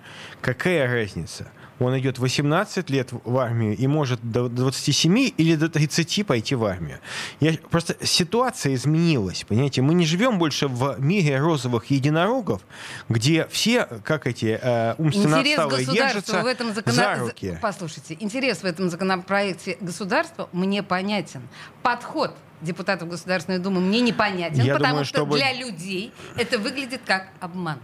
Какая 0.40 0.86
разница? 0.90 1.50
Он 1.84 1.98
идет 1.98 2.18
18 2.18 2.90
лет 2.90 3.10
в 3.12 3.38
армию 3.38 3.76
и 3.76 3.86
может 3.86 4.20
до 4.22 4.48
27 4.48 5.32
или 5.36 5.56
до 5.56 5.68
30 5.68 6.26
пойти 6.26 6.54
в 6.54 6.64
армию. 6.64 7.00
Я, 7.40 7.54
просто 7.70 7.96
ситуация 8.02 8.74
изменилась, 8.74 9.44
понимаете? 9.44 9.82
Мы 9.82 9.94
не 9.94 10.06
живем 10.06 10.38
больше 10.38 10.68
в 10.68 10.96
мире 11.00 11.38
розовых 11.38 11.86
единорогов, 11.86 12.62
где 13.08 13.46
все, 13.50 13.86
как 14.04 14.26
эти 14.26 14.58
э, 14.60 14.94
умственно 14.98 15.40
интерес 15.40 15.58
отсталые, 15.58 15.86
держатся 15.86 16.42
в 16.42 16.46
этом 16.46 16.74
закон... 16.74 16.92
за 16.92 17.14
руки. 17.16 17.58
Послушайте, 17.60 18.16
интерес 18.20 18.58
в 18.58 18.64
этом 18.64 18.90
законопроекте 18.90 19.76
государства 19.80 20.48
мне 20.52 20.82
понятен. 20.82 21.42
Подход 21.82 22.34
депутатов 22.60 23.08
Государственной 23.08 23.58
Думы 23.58 23.80
мне 23.80 24.00
непонятен, 24.00 24.62
Я 24.62 24.74
потому 24.74 24.90
думаю, 24.90 25.04
что 25.04 25.18
чтобы... 25.18 25.36
для 25.36 25.52
людей 25.52 26.12
это 26.36 26.58
выглядит 26.58 27.02
как 27.04 27.28
обман. 27.40 27.78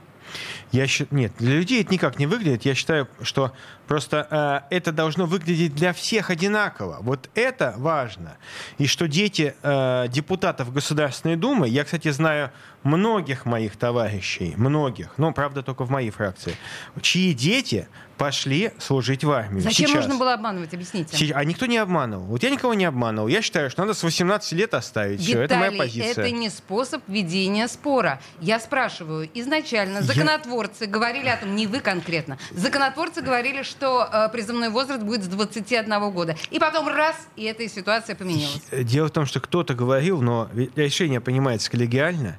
Я 0.73 0.87
считаю, 0.87 1.21
нет, 1.21 1.33
для 1.39 1.57
людей 1.57 1.81
это 1.83 1.93
никак 1.93 2.19
не 2.19 2.27
выглядит. 2.27 2.65
Я 2.65 2.75
считаю, 2.75 3.09
что 3.23 3.53
просто 3.87 4.65
э, 4.71 4.75
это 4.75 4.93
должно 4.93 5.27
выглядеть 5.27 5.75
для 5.75 5.93
всех 5.93 6.31
одинаково. 6.31 6.99
Вот 7.01 7.29
это 7.35 7.75
важно. 7.77 8.37
И 8.79 8.87
что 8.87 9.09
дети 9.09 9.55
э, 9.63 10.07
депутатов 10.09 10.73
Государственной 10.73 11.37
Думы, 11.37 11.69
я, 11.69 11.85
кстати, 11.85 12.11
знаю 12.11 12.51
многих 12.83 13.47
моих 13.47 13.77
товарищей, 13.77 14.55
многих, 14.57 15.15
но, 15.19 15.33
правда, 15.33 15.63
только 15.63 15.85
в 15.85 15.91
моей 15.91 16.11
фракции, 16.11 16.55
чьи 17.01 17.35
дети 17.35 17.89
пошли 18.21 18.71
служить 18.79 19.25
в 19.25 19.31
армию. 19.31 19.63
Зачем 19.63 19.89
Сейчас. 19.89 20.05
нужно 20.05 20.19
было 20.19 20.35
обманывать? 20.35 20.75
Объясните. 20.75 21.33
А 21.35 21.43
никто 21.43 21.65
не 21.65 21.79
обманывал. 21.79 22.27
Вот 22.27 22.43
я 22.43 22.51
никого 22.51 22.75
не 22.75 22.85
обманывал. 22.85 23.29
Я 23.29 23.41
считаю, 23.41 23.71
что 23.71 23.81
надо 23.81 23.95
с 23.95 24.03
18 24.03 24.53
лет 24.53 24.75
оставить. 24.75 25.21
Виталий, 25.21 25.33
Все, 25.33 25.43
это 25.43 25.57
моя 25.57 25.73
позиция. 25.73 26.11
это 26.11 26.31
не 26.31 26.51
способ 26.51 27.03
ведения 27.09 27.67
спора. 27.67 28.21
Я 28.43 28.61
спрашиваю, 28.61 29.27
изначально 29.33 30.03
законотворцы 30.03 30.85
я... 30.85 30.91
говорили 30.91 31.29
о 31.29 31.39
том, 31.39 31.57
не 31.57 31.67
вы 31.67 31.81
конкретно, 31.81 32.37
законотворцы 32.51 33.23
говорили, 33.23 33.63
что 33.63 34.07
э, 34.13 34.29
призывной 34.31 34.69
возраст 34.69 35.03
будет 35.03 35.25
с 35.25 35.29
21 35.29 36.11
года. 36.11 36.37
И 36.51 36.59
потом 36.59 36.89
раз, 36.89 37.17
и 37.37 37.45
эта 37.45 37.67
ситуация 37.71 38.17
поменялась. 38.17 38.61
Дело 38.71 39.09
в 39.09 39.13
том, 39.13 39.25
что 39.25 39.41
кто-то 39.41 39.73
говорил, 39.73 40.21
но 40.21 40.51
решение 40.77 41.23
понимается 41.23 41.71
коллегиально. 41.71 42.39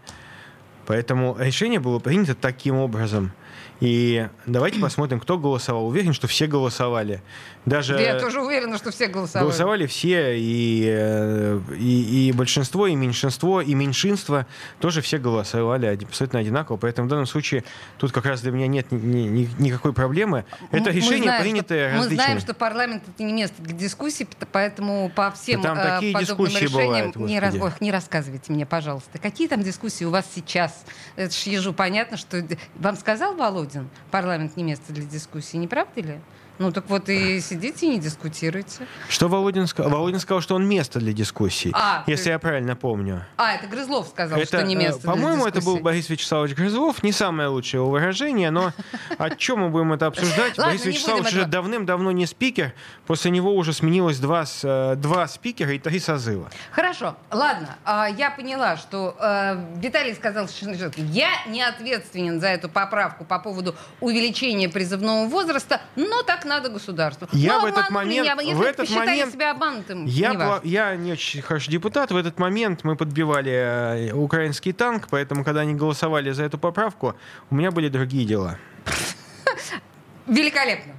Поэтому 0.86 1.36
решение 1.40 1.80
было 1.80 1.98
принято 1.98 2.36
таким 2.36 2.76
образом. 2.76 3.32
И 3.80 4.28
давайте 4.46 4.80
посмотрим, 4.80 5.20
кто 5.20 5.38
голосовал. 5.38 5.88
Уверен, 5.88 6.14
что 6.14 6.28
все 6.28 6.48
голосовали. 6.48 7.22
Даже 7.66 8.00
я 8.00 8.20
тоже 8.20 8.42
уверена, 8.42 8.78
что 8.78 8.92
все 8.92 9.08
голосовали. 9.08 9.46
Голосовали 9.46 9.86
все, 9.86 10.38
и, 10.38 10.86
э, 10.88 11.60
и, 11.78 12.30
и 12.30 12.32
большинство, 12.32 12.88
и 12.88 12.96
меньшинство, 12.96 13.62
и 13.62 13.74
меньшинство 13.76 14.46
тоже 14.80 15.02
все 15.02 15.20
голосовали 15.20 15.86
абсолютно 15.86 16.40
одинаково. 16.40 16.78
Поэтому 16.78 17.08
в 17.08 17.10
данном 17.10 17.28
случае 17.28 17.64
тут 17.98 18.12
как 18.12 18.26
раз 18.26 18.42
для 18.42 18.52
меня 18.52 18.68
нет 18.68 18.92
ни, 18.92 19.22
ни, 19.28 19.50
никакой 19.60 19.94
проблемы. 19.94 20.46
Это 20.72 20.90
решение, 20.90 21.24
знаем, 21.24 21.42
принятое 21.42 21.90
что, 21.90 22.10
Мы 22.10 22.16
знаем, 22.16 22.40
что 22.40 22.54
парламент 22.54 23.04
это 23.08 23.24
не 23.24 23.34
место 23.34 23.62
для 23.62 23.76
дискуссий, 23.78 24.28
поэтому 24.52 25.12
по 25.16 25.32
всем 25.32 25.62
там 25.62 25.78
э, 25.78 25.84
такие 25.84 26.14
подобным 26.14 26.48
решениям 26.48 27.12
бывают, 27.12 27.16
не, 27.18 27.40
раз, 27.40 27.56
ох, 27.56 27.80
не 27.82 27.92
рассказывайте 27.92 28.52
мне, 28.52 28.66
пожалуйста. 28.66 29.20
Какие 29.20 29.48
там 29.48 29.62
дискуссии 29.62 30.04
у 30.06 30.10
вас 30.10 30.26
сейчас? 30.34 30.84
Это 31.16 31.34
ж 31.34 31.38
ежу 31.44 31.74
понятно, 31.74 32.18
что... 32.18 32.44
Вам 32.76 32.98
сказал? 32.98 33.36
Володин. 33.42 33.90
Парламент 34.12 34.56
не 34.56 34.64
место 34.64 34.94
для 34.94 35.04
дискуссии, 35.04 35.58
не 35.58 35.68
правда 35.68 36.00
ли? 36.00 36.20
Ну 36.60 36.72
так 36.72 36.90
вот 36.90 37.10
и 37.10 37.40
сидите 37.40 37.88
и 37.88 37.90
не 37.90 38.00
дискутируйте. 38.00 38.88
Что 39.10 39.28
Володин 39.28 39.68
сказал? 39.68 39.92
Володин 39.92 40.20
сказал, 40.20 40.42
что 40.42 40.56
он 40.56 40.68
место 40.68 41.00
для 41.00 41.14
дискуссий, 41.14 41.72
а, 41.74 42.04
если 42.08 42.26
ты... 42.26 42.30
я 42.32 42.40
правильно 42.40 42.76
помню. 42.76 43.26
А, 43.38 43.54
это 43.54 43.68
Грызлов 43.68 44.08
сказал, 44.08 44.38
это, 44.38 44.48
что 44.48 44.64
не 44.64 44.76
место 44.76 45.08
По-моему, 45.08 45.46
это 45.46 45.62
был 45.62 45.80
Борис 45.80 46.10
Вячеславович 46.10 46.56
Грызлов. 46.56 47.04
Не 47.04 47.12
самое 47.12 47.50
лучшее 47.50 47.82
его 47.82 47.90
выражение, 47.90 48.52
но 48.52 48.74
о 49.18 49.30
чем 49.32 49.60
мы 49.60 49.70
будем 49.70 49.94
это 49.94 50.08
обсуждать? 50.08 50.58
Борис 50.58 50.86
Вячеславович 50.86 51.28
уже 51.28 51.46
давным-давно 51.46 52.12
не 52.12 52.26
спикер. 52.26 52.74
После 53.08 53.32
него 53.32 53.56
уже 53.56 53.74
сменилось 53.74 54.20
два, 54.20 54.46
э, 54.64 54.96
два 54.98 55.28
спикера 55.28 55.74
и 55.74 55.80
три 55.80 56.00
созыва. 56.00 56.50
Хорошо, 56.72 57.16
ладно. 57.32 57.78
А, 57.86 58.08
я 58.08 58.30
поняла, 58.32 58.78
что 58.78 59.16
э, 59.20 59.66
Виталий 59.78 60.14
сказал 60.14 60.48
что 60.48 60.92
я 60.98 61.30
не 61.48 61.62
ответственен 61.62 62.40
за 62.40 62.48
эту 62.48 62.70
поправку 62.70 63.26
по 63.26 63.40
поводу 63.40 63.76
увеличения 64.00 64.70
призывного 64.70 65.28
возраста, 65.28 65.82
но 65.96 66.24
так 66.24 66.41
надо 66.46 66.70
государству. 66.70 67.28
Я 67.32 67.60
Но 67.60 67.62
в 67.62 67.66
этот 67.66 67.90
момент, 67.90 68.28
меня, 68.28 68.42
если 68.42 68.54
в 68.54 68.62
этот 68.62 68.90
момент 68.90 69.34
себя 69.34 69.52
обманутым, 69.52 70.06
я, 70.06 70.60
не 70.64 70.70
я 70.70 70.96
не 70.96 71.12
очень 71.14 71.42
хороший 71.42 71.72
депутат. 71.72 72.12
В 72.12 72.16
этот 72.16 72.40
момент 72.40 72.84
мы 72.84 72.96
подбивали 72.96 73.52
э, 73.52 74.14
украинский 74.14 74.74
танк, 74.74 75.08
поэтому, 75.10 75.44
когда 75.44 75.62
они 75.62 75.74
голосовали 75.74 76.32
за 76.32 76.44
эту 76.44 76.58
поправку, 76.58 77.16
у 77.50 77.56
меня 77.56 77.72
были 77.72 77.90
другие 77.90 78.26
дела. 78.26 78.58
Великолепно. 80.28 80.94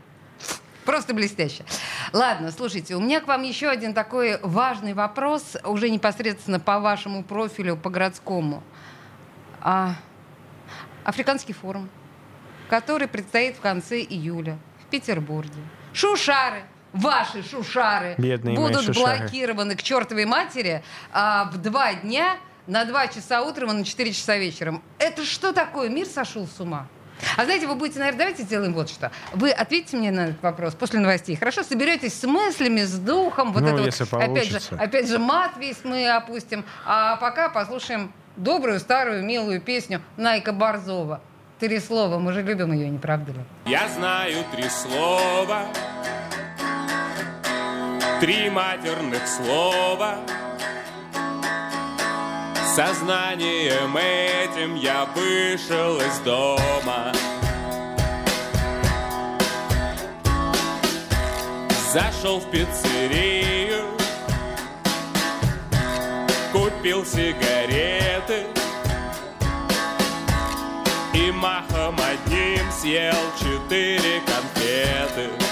Просто 0.85 1.15
блестяще. 1.15 1.65
Ладно, 2.13 2.51
слушайте, 2.51 2.97
у 2.97 3.01
меня 3.01 3.21
к 3.21 3.29
вам 3.29 3.43
еще 3.43 3.69
один 3.69 3.95
такой 3.95 4.39
важный 4.43 4.95
вопрос, 4.95 5.57
уже 5.65 5.89
непосредственно 5.91 6.59
по 6.59 6.81
вашему 6.81 7.23
профилю, 7.23 7.77
по 7.77 7.89
городскому. 7.89 8.63
А, 9.61 9.95
Африканский 11.05 11.53
форум, 11.53 11.89
который 12.69 13.07
предстоит 13.07 13.57
в 13.57 13.61
конце 13.61 14.01
июля. 14.01 14.59
Петербурге. 14.93 15.59
Шушары 15.93 16.63
ваши 16.93 17.43
шушары 17.43 18.15
Бедные 18.19 18.55
будут 18.55 18.83
шушары. 18.85 19.21
блокированы 19.21 19.75
к 19.77 19.83
чертовой 19.83 20.27
матери 20.27 20.83
а, 21.13 21.45
в 21.53 21.57
два 21.59 21.95
дня 21.95 22.37
на 22.67 22.85
2 22.85 23.09
часа 23.09 23.43
утром 23.43 23.71
и 23.71 23.73
на 23.75 23.85
4 23.85 24.13
часа 24.13 24.37
вечером. 24.37 24.83
Это 24.99 25.25
что 25.25 25.53
такое? 25.53 25.89
Мир 25.89 26.07
сошел 26.07 26.47
с 26.47 26.61
ума. 26.61 26.87
А 27.37 27.45
знаете, 27.45 27.67
вы 27.67 27.77
будете, 27.77 27.99
наверное, 27.99 28.19
давайте 28.19 28.43
сделаем 28.43 28.75
вот 28.75 28.89
что. 28.91 29.11
Вы 29.33 29.51
ответите 29.51 29.97
мне 29.97 30.11
на 30.11 30.29
этот 30.29 30.43
вопрос 30.43 30.75
после 30.75 31.01
новостей. 31.01 31.37
Хорошо, 31.37 31.63
соберетесь 31.63 32.15
с 32.19 32.25
мыслями, 32.25 32.83
с 32.83 32.99
духом. 32.99 33.53
Вот 33.53 33.63
Ну, 33.63 33.69
это 33.69 33.83
если 33.85 34.05
вот, 34.05 34.23
опять 34.23 34.45
же, 34.45 34.51
получится. 34.53 34.77
опять 34.79 35.09
же, 35.09 35.19
мат 35.19 35.53
весь 35.57 35.79
мы 35.85 36.09
опустим. 36.11 36.65
А 36.85 37.17
пока 37.17 37.49
послушаем 37.49 38.13
добрую, 38.37 38.81
старую, 38.81 39.25
милую 39.25 39.61
песню 39.61 40.03
Найка 40.17 40.53
Борзова. 40.53 41.21
Три 41.63 41.79
слова, 41.79 42.19
мы 42.19 42.33
же 42.33 42.43
любим 42.43 42.73
ее, 42.73 42.91
не 42.91 42.99
правда 42.99 43.31
ли? 43.31 43.39
Я 43.67 43.89
знаю 43.89 44.45
три 44.51 44.69
слова, 44.69 45.69
три 48.21 48.51
матерных 48.51 49.23
слова. 49.29 50.17
Сознанием 52.75 53.97
этим 53.97 54.75
я 54.75 55.05
вышел 55.15 55.99
из 55.99 56.19
дома. 56.25 57.13
Зашел 61.93 62.41
в 62.41 62.51
пиццерию, 62.51 63.85
купил 66.53 67.07
сигареты 67.07 68.47
махом 71.43 71.97
одним 71.99 72.71
съел 72.71 73.17
четыре 73.37 74.23
конфеты. 74.25 75.52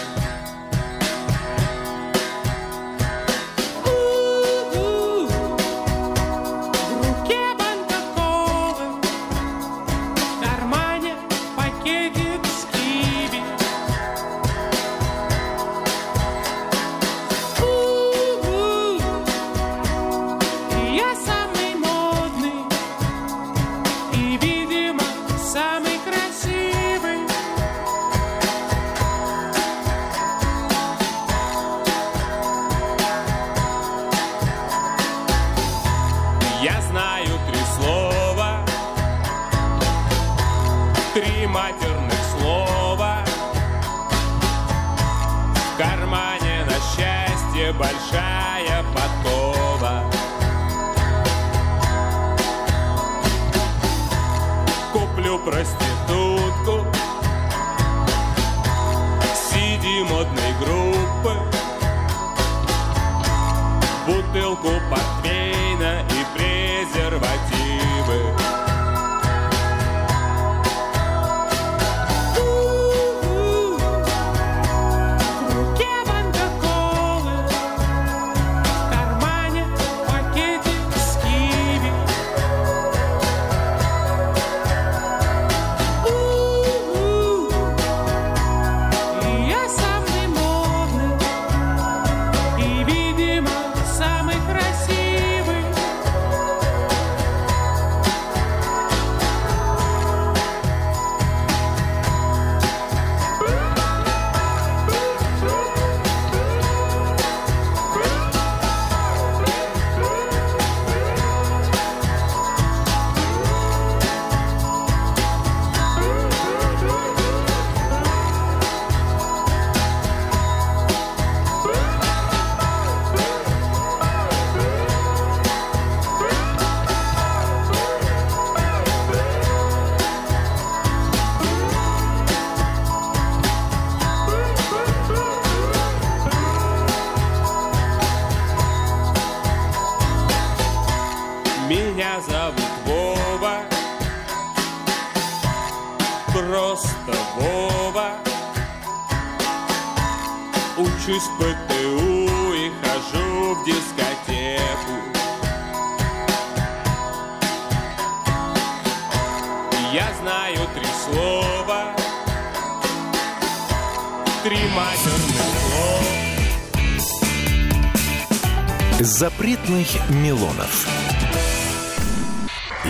Запретных 169.00 169.86
Милонов. 170.10 170.86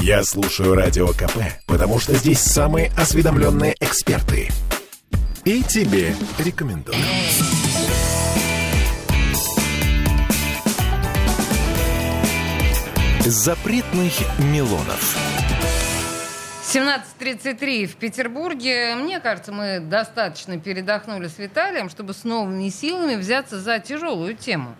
Я 0.00 0.24
слушаю 0.24 0.74
Радио 0.74 1.08
КП, 1.08 1.38
потому 1.66 2.00
что 2.00 2.14
здесь 2.14 2.40
самые 2.40 2.90
осведомленные 2.96 3.76
эксперты. 3.80 4.48
И 5.44 5.62
тебе 5.62 6.14
рекомендую. 6.38 6.96
Запретных 13.24 14.12
Милонов. 14.38 15.29
17.33 16.72 17.86
в 17.86 17.96
Петербурге. 17.96 18.94
Мне 18.94 19.18
кажется, 19.18 19.50
мы 19.50 19.80
достаточно 19.80 20.56
передохнули 20.56 21.26
с 21.26 21.36
Виталием, 21.36 21.90
чтобы 21.90 22.14
с 22.14 22.22
новыми 22.22 22.68
силами 22.68 23.16
взяться 23.16 23.58
за 23.58 23.80
тяжелую 23.80 24.36
тему. 24.36 24.76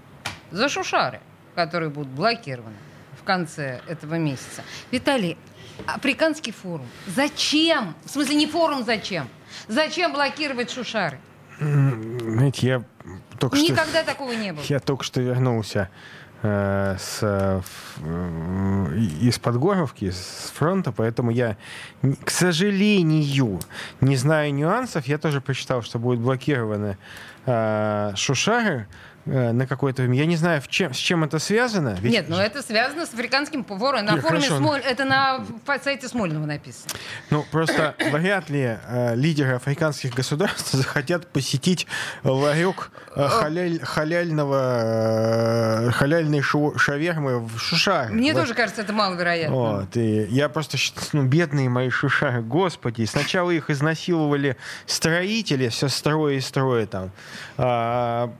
За 0.52 0.68
шушары, 0.68 1.18
которые 1.56 1.90
будут 1.90 2.12
блокированы 2.12 2.76
в 3.20 3.24
конце 3.24 3.80
этого 3.88 4.14
месяца. 4.14 4.62
Виталий, 4.92 5.36
африканский 5.84 6.52
форум. 6.52 6.86
Зачем? 7.08 7.96
В 8.04 8.10
смысле, 8.10 8.36
не 8.36 8.46
форум 8.46 8.84
зачем? 8.84 9.28
Зачем 9.66 10.12
блокировать 10.12 10.70
шушары? 10.70 11.18
Знаете, 11.58 12.66
я 12.68 12.84
только 13.40 13.56
что... 13.56 13.66
Никогда 13.66 14.04
такого 14.04 14.30
не 14.30 14.52
было. 14.52 14.62
Я 14.68 14.78
только 14.78 15.02
что 15.02 15.20
вернулся 15.20 15.90
с, 16.42 17.18
э, 17.22 17.58
ф- 17.58 17.98
э, 18.02 18.96
из-под 19.22 19.56
Горовки, 19.58 20.10
с 20.10 20.52
фронта, 20.54 20.92
поэтому 20.92 21.30
я, 21.30 21.56
к 22.24 22.30
сожалению, 22.30 23.60
не 24.00 24.16
знаю 24.16 24.54
нюансов. 24.54 25.06
Я 25.06 25.18
тоже 25.18 25.40
прочитал, 25.40 25.82
что 25.82 25.98
будет 25.98 26.20
блокированы 26.20 26.96
э, 27.46 28.12
Шушары 28.16 28.86
на 29.30 29.66
какое-то 29.66 30.02
время. 30.02 30.18
Я 30.18 30.26
не 30.26 30.36
знаю, 30.36 30.60
в 30.60 30.68
чем, 30.68 30.92
с 30.92 30.96
чем 30.96 31.24
это 31.24 31.38
связано. 31.38 31.96
Ведь 32.00 32.12
Нет, 32.12 32.28
но 32.28 32.40
это 32.40 32.62
связано 32.62 33.06
с 33.06 33.14
африканским 33.14 33.64
форумом. 33.64 34.04
На 34.04 34.12
Нет, 34.12 34.22
форуме 34.22 34.42
хорошо. 34.42 34.58
Смоль... 34.58 34.80
Это 34.80 35.04
на 35.04 35.44
сайте 35.82 36.08
Смольного 36.08 36.46
написано. 36.46 36.90
Ну, 37.30 37.44
просто 37.50 37.94
вряд 38.12 38.50
ли 38.50 38.76
э, 38.88 39.14
лидеры 39.14 39.54
африканских 39.54 40.14
государств 40.14 40.70
захотят 40.72 41.26
посетить 41.28 41.86
ларек 42.24 42.90
э, 43.14 43.26
халяль- 43.28 43.84
халяльного, 43.84 45.88
э, 45.88 45.90
халяльной 45.92 46.40
шу- 46.40 46.76
шавермы 46.76 47.40
в 47.40 47.58
Шушаре. 47.58 48.12
Мне 48.12 48.32
Вот. 48.32 48.40
тоже 48.40 48.54
кажется, 48.54 48.82
это 48.82 48.92
маловероятно. 48.92 49.54
Вот, 49.54 49.96
и 49.96 50.26
я 50.30 50.48
просто 50.48 50.76
ну, 51.12 51.24
бедные 51.24 51.68
мои 51.68 51.90
шушары, 51.90 52.42
господи, 52.42 53.04
сначала 53.04 53.50
их 53.50 53.70
изнасиловали 53.70 54.56
строители, 54.86 55.68
все 55.68 55.88
строя 55.88 56.36
и 56.36 56.40
строя 56.40 56.86
там. 56.86 57.10
А, 57.56 58.32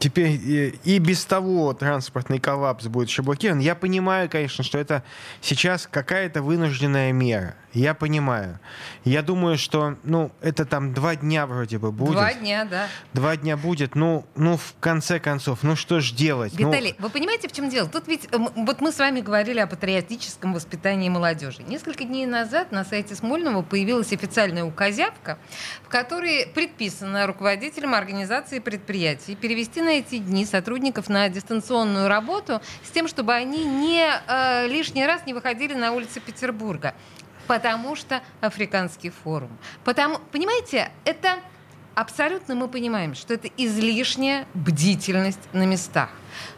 теперь 0.00 0.35
и, 0.36 0.98
без 0.98 1.24
того 1.24 1.72
транспортный 1.72 2.38
коллапс 2.38 2.86
будет 2.86 3.08
еще. 3.08 3.22
Я 3.60 3.74
понимаю, 3.74 4.28
конечно, 4.30 4.62
что 4.62 4.78
это 4.78 5.02
сейчас 5.40 5.88
какая-то 5.90 6.42
вынужденная 6.42 7.12
мера. 7.12 7.54
Я 7.76 7.92
понимаю. 7.92 8.58
Я 9.04 9.20
думаю, 9.20 9.58
что, 9.58 9.96
ну, 10.02 10.32
это 10.40 10.64
там 10.64 10.94
два 10.94 11.14
дня 11.14 11.46
вроде 11.46 11.76
бы 11.76 11.92
будет. 11.92 12.12
Два 12.12 12.32
дня, 12.32 12.64
да. 12.64 12.86
Два 13.12 13.36
дня 13.36 13.58
будет. 13.58 13.94
Ну, 13.94 14.24
ну, 14.34 14.56
в 14.56 14.74
конце 14.80 15.20
концов, 15.20 15.62
ну 15.62 15.76
что 15.76 16.00
ж 16.00 16.12
делать? 16.12 16.54
Ну, 16.58 16.70
Виталий, 16.70 16.94
вы 16.98 17.10
понимаете, 17.10 17.48
в 17.48 17.52
чем 17.52 17.68
дело? 17.68 17.86
Тут 17.86 18.08
ведь 18.08 18.32
м, 18.32 18.48
вот 18.64 18.80
мы 18.80 18.92
с 18.92 18.98
вами 18.98 19.20
говорили 19.20 19.58
о 19.58 19.66
патриотическом 19.66 20.54
воспитании 20.54 21.10
молодежи. 21.10 21.64
Несколько 21.68 22.04
дней 22.04 22.24
назад 22.24 22.72
на 22.72 22.82
сайте 22.82 23.14
Смольного 23.14 23.60
появилась 23.60 24.10
официальная 24.10 24.64
указявка, 24.64 25.36
в 25.84 25.88
которой 25.88 26.46
предписано 26.46 27.26
руководителям 27.26 27.92
организации 27.94 28.58
предприятий 28.58 29.36
перевести 29.36 29.82
на 29.82 29.90
эти 29.90 30.16
дни 30.16 30.46
сотрудников 30.46 31.10
на 31.10 31.28
дистанционную 31.28 32.08
работу 32.08 32.62
с 32.82 32.90
тем, 32.90 33.06
чтобы 33.06 33.34
они 33.34 33.66
не 33.66 34.02
э, 34.26 34.66
лишний 34.66 35.04
раз 35.04 35.26
не 35.26 35.34
выходили 35.34 35.74
на 35.74 35.92
улицы 35.92 36.20
Петербурга. 36.20 36.94
Потому 37.46 37.96
что 37.96 38.22
африканский 38.40 39.10
форум. 39.10 39.50
Потому, 39.84 40.18
понимаете, 40.32 40.90
это 41.04 41.38
абсолютно 41.94 42.54
мы 42.54 42.68
понимаем, 42.68 43.14
что 43.14 43.34
это 43.34 43.48
излишняя 43.56 44.46
бдительность 44.54 45.40
на 45.52 45.64
местах. 45.64 46.10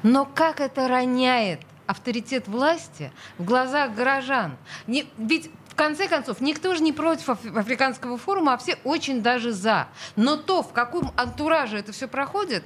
Но 0.02 0.24
как 0.26 0.60
это 0.60 0.88
роняет 0.88 1.60
авторитет 1.86 2.48
власти 2.48 3.12
в 3.38 3.44
глазах 3.44 3.94
горожан? 3.94 4.56
Не- 4.86 5.06
ведь 5.16 5.50
в 5.68 5.74
конце 5.74 6.08
концов, 6.08 6.40
никто 6.40 6.74
же 6.74 6.82
не 6.82 6.92
против 6.92 7.28
аф- 7.28 7.56
африканского 7.56 8.18
форума, 8.18 8.54
а 8.54 8.58
все 8.58 8.76
очень 8.84 9.22
даже 9.22 9.52
за. 9.52 9.86
Но 10.16 10.36
то, 10.36 10.62
в 10.62 10.72
каком 10.72 11.12
антураже 11.16 11.78
это 11.78 11.92
все 11.92 12.08
проходит, 12.08 12.64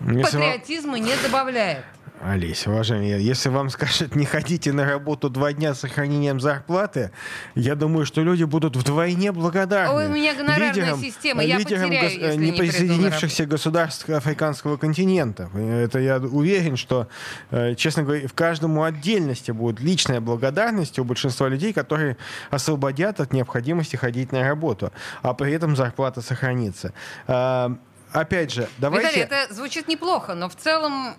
вам- 0.00 0.22
патриотизма 0.22 0.98
не 0.98 1.14
добавляет. 1.22 1.84
Олесь, 2.26 2.66
уважаемый, 2.66 3.22
если 3.22 3.50
вам 3.50 3.68
скажут, 3.68 4.16
не 4.16 4.24
ходите 4.24 4.72
на 4.72 4.86
работу 4.86 5.28
два 5.28 5.52
дня 5.52 5.74
с 5.74 5.80
сохранением 5.80 6.40
зарплаты, 6.40 7.10
я 7.54 7.74
думаю, 7.74 8.06
что 8.06 8.22
люди 8.22 8.44
будут 8.44 8.76
вдвойне 8.76 9.30
благодарны. 9.30 9.94
Ой, 9.94 10.06
у 10.06 10.12
меня 10.12 10.34
гонорарная 10.34 10.96
система, 10.96 11.42
я 11.44 11.58
лидерам 11.58 11.82
потеряю, 11.90 12.08
гос- 12.08 12.12
не 12.14 12.20
приду 12.20 12.40
на 12.40 12.46
неприсоединившихся 12.46 13.44
государств 13.44 14.08
африканского 14.08 14.78
континента. 14.78 15.50
Это 15.54 15.98
я 15.98 16.16
уверен, 16.16 16.78
что, 16.78 17.08
э, 17.50 17.74
честно 17.74 18.04
говоря, 18.04 18.26
в 18.26 18.32
каждому 18.32 18.84
отдельности 18.84 19.50
будет 19.50 19.80
личная 19.80 20.22
благодарность 20.22 20.98
у 20.98 21.04
большинства 21.04 21.48
людей, 21.48 21.74
которые 21.74 22.16
освободят 22.50 23.20
от 23.20 23.34
необходимости 23.34 23.96
ходить 23.96 24.32
на 24.32 24.48
работу, 24.48 24.94
а 25.20 25.34
при 25.34 25.52
этом 25.52 25.76
зарплата 25.76 26.22
сохранится. 26.22 26.94
Опять 28.14 28.52
же, 28.52 28.68
давайте... 28.78 29.08
Виталий, 29.08 29.24
это 29.24 29.52
звучит 29.52 29.88
неплохо, 29.88 30.34
но 30.34 30.48
в 30.48 30.54
целом 30.54 31.16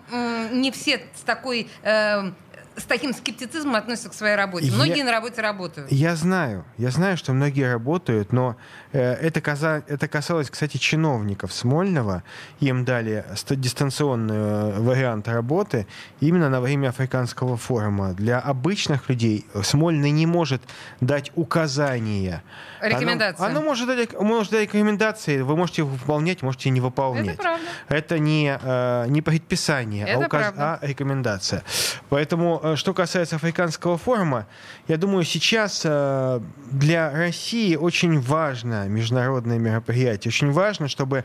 не 0.50 0.72
все 0.72 1.02
с 1.14 1.20
такой 1.20 1.68
э, 1.82 2.32
с 2.76 2.84
таким 2.84 3.14
скептицизмом 3.14 3.74
относятся 3.76 4.10
к 4.10 4.14
своей 4.14 4.36
работе. 4.36 4.66
Я- 4.66 4.74
Многие 4.74 5.02
на 5.02 5.12
работе 5.12 5.40
работают. 5.40 5.90
Я 5.90 6.14
знаю, 6.16 6.64
я 6.78 6.90
знаю, 6.90 7.16
что 7.16 7.32
многие 7.32 7.70
работают, 7.72 8.32
но 8.32 8.56
э, 8.92 9.12
это, 9.14 9.40
каза- 9.40 9.82
это 9.88 10.08
касалось, 10.08 10.50
кстати, 10.50 10.76
чиновников 10.76 11.52
Смольного. 11.52 12.22
Им 12.60 12.84
дали 12.84 13.24
ста- 13.34 13.56
дистанционный 13.56 14.34
э, 14.36 14.80
вариант 14.80 15.28
работы 15.28 15.86
именно 16.20 16.48
на 16.50 16.60
время 16.60 16.88
африканского 16.90 17.56
форума. 17.56 18.12
Для 18.12 18.38
обычных 18.40 19.08
людей 19.08 19.46
Смольный 19.62 20.10
не 20.10 20.26
может 20.26 20.62
дать 21.00 21.32
указания. 21.34 22.42
Оно- 22.80 22.90
Рекомендации. 22.90 23.44
Оно, 23.44 23.62
может, 23.62 23.86
дать, 23.88 24.12
может 24.20 24.52
дать 24.52 24.62
рекомендации, 24.62 25.40
вы 25.40 25.56
можете 25.56 25.82
их 25.82 25.88
выполнять, 25.88 26.42
можете 26.42 26.70
не 26.70 26.80
выполнять. 26.80 27.34
Это 27.34 27.42
правда. 27.42 27.64
Это 27.88 28.18
не, 28.18 28.58
э, 28.62 29.06
не 29.08 29.22
предписание, 29.22 30.04
а, 30.04 30.08
Это 30.08 30.18
указ- 30.26 30.28
правда. 30.52 30.78
а 30.82 30.86
рекомендация. 30.86 31.62
Поэтому, 32.08 32.60
э, 32.72 32.76
что 32.76 32.94
касается 32.94 33.36
африканского 33.36 33.98
форума, 33.98 34.46
я 34.88 34.96
думаю, 34.96 35.24
сейчас 35.24 35.82
э, 35.84 36.40
для 36.70 37.10
России 37.10 37.76
очень 37.76 38.20
важно 38.20 38.88
международное 38.88 39.58
мероприятие. 39.58 40.30
Очень 40.30 40.52
важно, 40.52 40.88
чтобы 40.88 41.24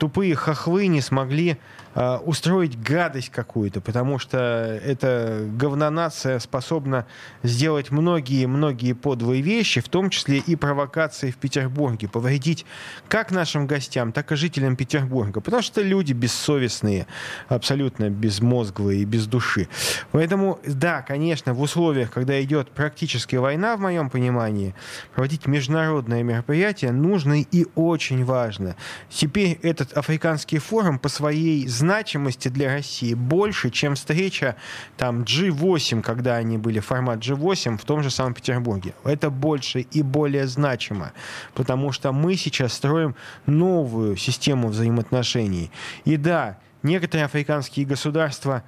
тупые 0.00 0.34
хохлы 0.34 0.86
не 0.86 1.02
смогли 1.02 1.58
э, 1.94 2.16
устроить 2.24 2.80
гадость 2.80 3.28
какую-то, 3.28 3.82
потому 3.82 4.18
что 4.18 4.80
эта 4.82 5.46
говнонация 5.46 6.38
способна 6.38 7.06
сделать 7.42 7.90
многие-многие 7.90 8.94
подлые 8.94 9.42
вещи, 9.42 9.82
в 9.82 9.88
том 9.90 10.08
числе 10.08 10.38
и 10.38 10.56
провокации 10.56 11.30
в 11.30 11.36
Петербурге, 11.36 12.08
повредить 12.08 12.64
как 13.08 13.30
нашим 13.30 13.66
гостям, 13.66 14.12
так 14.12 14.32
и 14.32 14.36
жителям 14.36 14.74
Петербурга, 14.74 15.42
потому 15.42 15.62
что 15.62 15.82
люди 15.82 16.14
бессовестные, 16.14 17.06
абсолютно 17.48 18.08
безмозглые 18.08 19.02
и 19.02 19.04
без 19.04 19.26
души. 19.26 19.68
Поэтому, 20.12 20.60
да, 20.66 21.02
конечно, 21.02 21.52
в 21.52 21.60
условиях, 21.60 22.10
когда 22.10 22.42
идет 22.42 22.70
практически 22.70 23.36
война, 23.36 23.76
в 23.76 23.80
моем 23.80 24.08
понимании, 24.08 24.74
проводить 25.14 25.46
международное 25.46 26.22
мероприятие 26.22 26.92
нужно 26.92 27.42
и 27.42 27.66
очень 27.74 28.24
важно. 28.24 28.76
Теперь 29.10 29.58
этот 29.60 29.89
африканский 29.94 30.58
форум 30.58 30.98
по 30.98 31.08
своей 31.08 31.66
значимости 31.66 32.48
для 32.48 32.72
России 32.72 33.14
больше, 33.14 33.70
чем 33.70 33.94
встреча 33.94 34.56
там 34.96 35.22
G8, 35.22 36.02
когда 36.02 36.36
они 36.36 36.58
были, 36.58 36.80
формат 36.80 37.20
G8 37.20 37.78
в 37.78 37.84
том 37.84 38.02
же 38.02 38.10
самом 38.10 38.34
Петербурге. 38.34 38.94
Это 39.04 39.30
больше 39.30 39.80
и 39.80 40.02
более 40.02 40.46
значимо, 40.46 41.12
потому 41.54 41.92
что 41.92 42.12
мы 42.12 42.36
сейчас 42.36 42.72
строим 42.72 43.14
новую 43.46 44.16
систему 44.16 44.68
взаимоотношений. 44.68 45.70
И 46.04 46.16
да, 46.16 46.58
некоторые 46.82 47.26
африканские 47.26 47.86
государства 47.86 48.62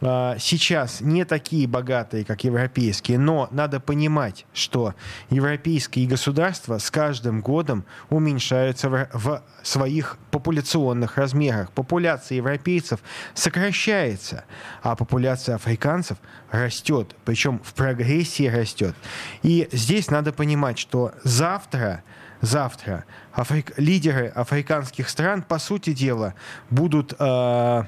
сейчас 0.00 1.00
не 1.00 1.24
такие 1.24 1.66
богатые, 1.66 2.24
как 2.24 2.44
европейские, 2.44 3.18
но 3.18 3.48
надо 3.50 3.80
понимать, 3.80 4.46
что 4.52 4.94
европейские 5.30 6.06
государства 6.06 6.78
с 6.78 6.90
каждым 6.90 7.40
годом 7.40 7.84
уменьшаются 8.08 8.88
в, 8.88 9.08
в 9.12 9.42
своих 9.62 10.18
популяционных 10.30 11.16
размерах. 11.16 11.72
Популяция 11.72 12.36
европейцев 12.36 13.00
сокращается, 13.34 14.44
а 14.82 14.94
популяция 14.94 15.56
африканцев 15.56 16.18
растет, 16.50 17.16
причем 17.24 17.60
в 17.64 17.74
прогрессии 17.74 18.46
растет. 18.46 18.94
И 19.42 19.68
здесь 19.72 20.10
надо 20.10 20.32
понимать, 20.32 20.78
что 20.78 21.12
завтра 21.24 22.04
завтра 22.40 23.04
африк- 23.34 23.74
лидеры 23.76 24.28
африканских 24.28 25.08
стран, 25.08 25.42
по 25.42 25.58
сути 25.58 25.92
дела, 25.92 26.34
будут 26.70 27.14
э, 27.18 27.84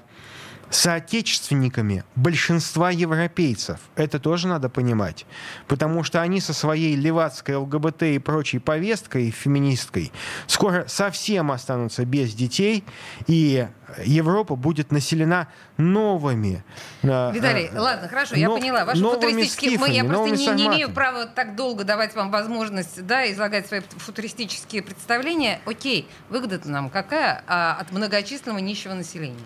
соотечественниками 0.70 2.04
большинства 2.14 2.90
европейцев. 2.90 3.80
Это 3.96 4.18
тоже 4.18 4.48
надо 4.48 4.68
понимать. 4.68 5.26
Потому 5.66 6.04
что 6.04 6.22
они 6.22 6.40
со 6.40 6.54
своей 6.54 6.94
левацкой 6.94 7.56
ЛГБТ 7.56 8.02
и 8.04 8.18
прочей 8.18 8.60
повесткой 8.60 9.30
феминисткой 9.30 10.12
скоро 10.46 10.84
совсем 10.86 11.50
останутся 11.50 12.04
без 12.04 12.32
детей, 12.34 12.84
и 13.26 13.66
Европа 14.04 14.54
будет 14.54 14.92
населена 14.92 15.48
новыми. 15.76 16.64
э, 17.02 17.32
Виталий, 17.32 17.70
э, 17.72 17.78
ладно, 17.78 18.08
хорошо, 18.08 18.36
я 18.36 18.48
но- 18.48 18.56
поняла. 18.56 18.84
Ваши 18.84 19.02
футуристические... 19.02 19.78
Мы, 19.78 19.88
я 19.88 20.02
скифами, 20.02 20.08
просто 20.08 20.54
не, 20.54 20.62
не 20.62 20.66
имею 20.68 20.90
права 20.90 21.26
так 21.26 21.56
долго 21.56 21.84
давать 21.84 22.14
вам 22.14 22.30
возможность 22.30 23.04
да, 23.04 23.30
излагать 23.30 23.66
свои 23.66 23.80
футуристические 23.80 24.82
представления. 24.82 25.60
Окей, 25.66 26.08
выгода-то 26.28 26.70
нам 26.70 26.90
какая 26.90 27.42
а, 27.46 27.76
от 27.80 27.90
многочисленного 27.90 28.58
нищего 28.58 28.94
населения? 28.94 29.38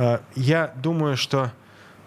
Э, 0.00 0.18
Я 0.34 0.72
думаю, 0.76 1.16
что... 1.16 1.50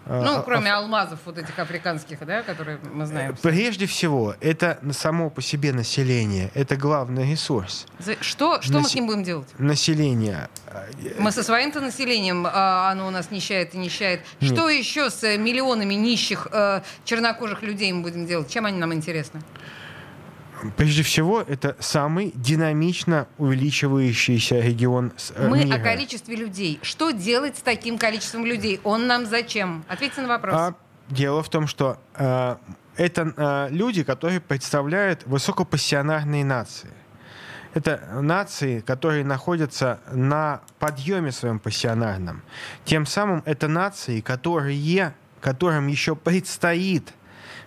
э, 0.06 0.22
Ну, 0.24 0.38
а- 0.38 0.42
кроме 0.42 0.72
алмазов 0.72 1.18
вот 1.24 1.38
этих 1.38 1.56
африканских, 1.58 2.18
да, 2.26 2.42
которые 2.42 2.78
мы 2.92 3.06
знаем. 3.06 3.36
Прежде 3.42 3.86
всего, 3.86 4.34
это 4.40 4.78
само 4.92 5.30
по 5.30 5.40
себе 5.42 5.72
население. 5.72 6.50
Это 6.54 6.76
главный 6.76 7.30
ресурс. 7.30 7.86
За- 8.00 8.16
Что, 8.20 8.60
что 8.62 8.72
мы 8.72 8.80
Насе- 8.80 8.88
с 8.90 8.94
ним 8.96 9.06
будем 9.06 9.22
делать? 9.22 9.48
Население. 9.58 10.48
э, 10.66 11.14
Мы 11.20 11.30
со 11.30 11.42
своим-то 11.42 11.80
населением, 11.80 12.46
а, 12.46 12.90
оно 12.90 13.06
у 13.06 13.10
нас 13.10 13.30
нищает 13.30 13.74
и 13.74 13.78
нищает. 13.78 14.20
Нет. 14.40 14.52
Что 14.52 14.68
еще 14.68 15.08
с 15.10 15.22
э, 15.22 15.38
миллионами 15.38 15.94
нищих 15.94 16.48
э, 16.52 16.80
чернокожих 17.04 17.62
людей 17.62 17.92
мы 17.92 18.02
будем 18.02 18.26
делать? 18.26 18.50
Чем 18.50 18.66
они 18.66 18.78
нам 18.78 18.92
интересны? 18.92 19.40
Прежде 20.76 21.02
всего, 21.02 21.40
это 21.40 21.76
самый 21.80 22.32
динамично 22.34 23.26
увеличивающийся 23.38 24.60
регион 24.60 25.12
э, 25.34 25.48
Мы 25.48 25.64
мира. 25.64 25.76
о 25.76 25.78
количестве 25.78 26.36
людей. 26.36 26.78
Что 26.82 27.10
делать 27.10 27.58
с 27.58 27.60
таким 27.60 27.98
количеством 27.98 28.44
людей? 28.44 28.80
Он 28.84 29.06
нам 29.06 29.26
зачем? 29.26 29.84
Ответьте 29.88 30.22
на 30.22 30.28
вопрос. 30.28 30.54
А 30.54 30.74
дело 31.08 31.42
в 31.42 31.48
том, 31.48 31.66
что 31.66 31.98
э, 32.14 32.56
это 32.96 33.34
э, 33.36 33.68
люди, 33.70 34.02
которые 34.04 34.40
представляют 34.40 35.26
высокопассионарные 35.26 36.44
нации. 36.44 36.90
Это 37.74 38.20
нации, 38.22 38.80
которые 38.80 39.24
находятся 39.24 39.98
на 40.12 40.60
подъеме 40.78 41.32
своем 41.32 41.58
пассионарном. 41.58 42.42
Тем 42.84 43.04
самым 43.04 43.42
это 43.46 43.66
нации, 43.66 44.20
которые, 44.20 45.14
которым 45.40 45.88
еще 45.88 46.14
предстоит 46.14 47.12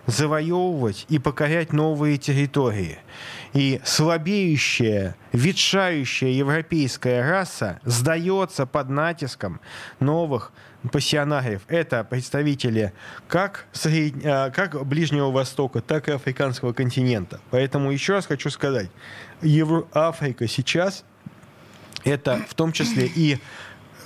завоевывать 0.08 1.04
и 1.10 1.18
покорять 1.18 1.72
новые 1.74 2.16
территории. 2.16 2.98
И 3.52 3.80
слабеющая, 3.84 5.16
ветшающая 5.32 6.30
европейская 6.30 7.22
раса 7.22 7.78
сдается 7.84 8.64
под 8.64 8.88
натиском 8.88 9.60
новых 10.00 10.50
пассионариев. 10.90 11.60
Это 11.68 12.04
представители 12.04 12.94
как, 13.28 13.66
сред- 13.72 14.24
а, 14.24 14.50
как 14.50 14.86
Ближнего 14.86 15.30
Востока, 15.30 15.82
так 15.82 16.08
и 16.08 16.12
африканского 16.12 16.72
континента. 16.72 17.40
Поэтому 17.50 17.90
еще 17.90 18.14
раз 18.14 18.26
хочу 18.26 18.48
сказать, 18.48 18.90
Евро- 19.42 19.86
Африка 19.92 20.48
сейчас 20.48 21.04
это 22.04 22.40
в 22.48 22.54
том 22.54 22.72
числе 22.72 23.10
и 23.14 23.38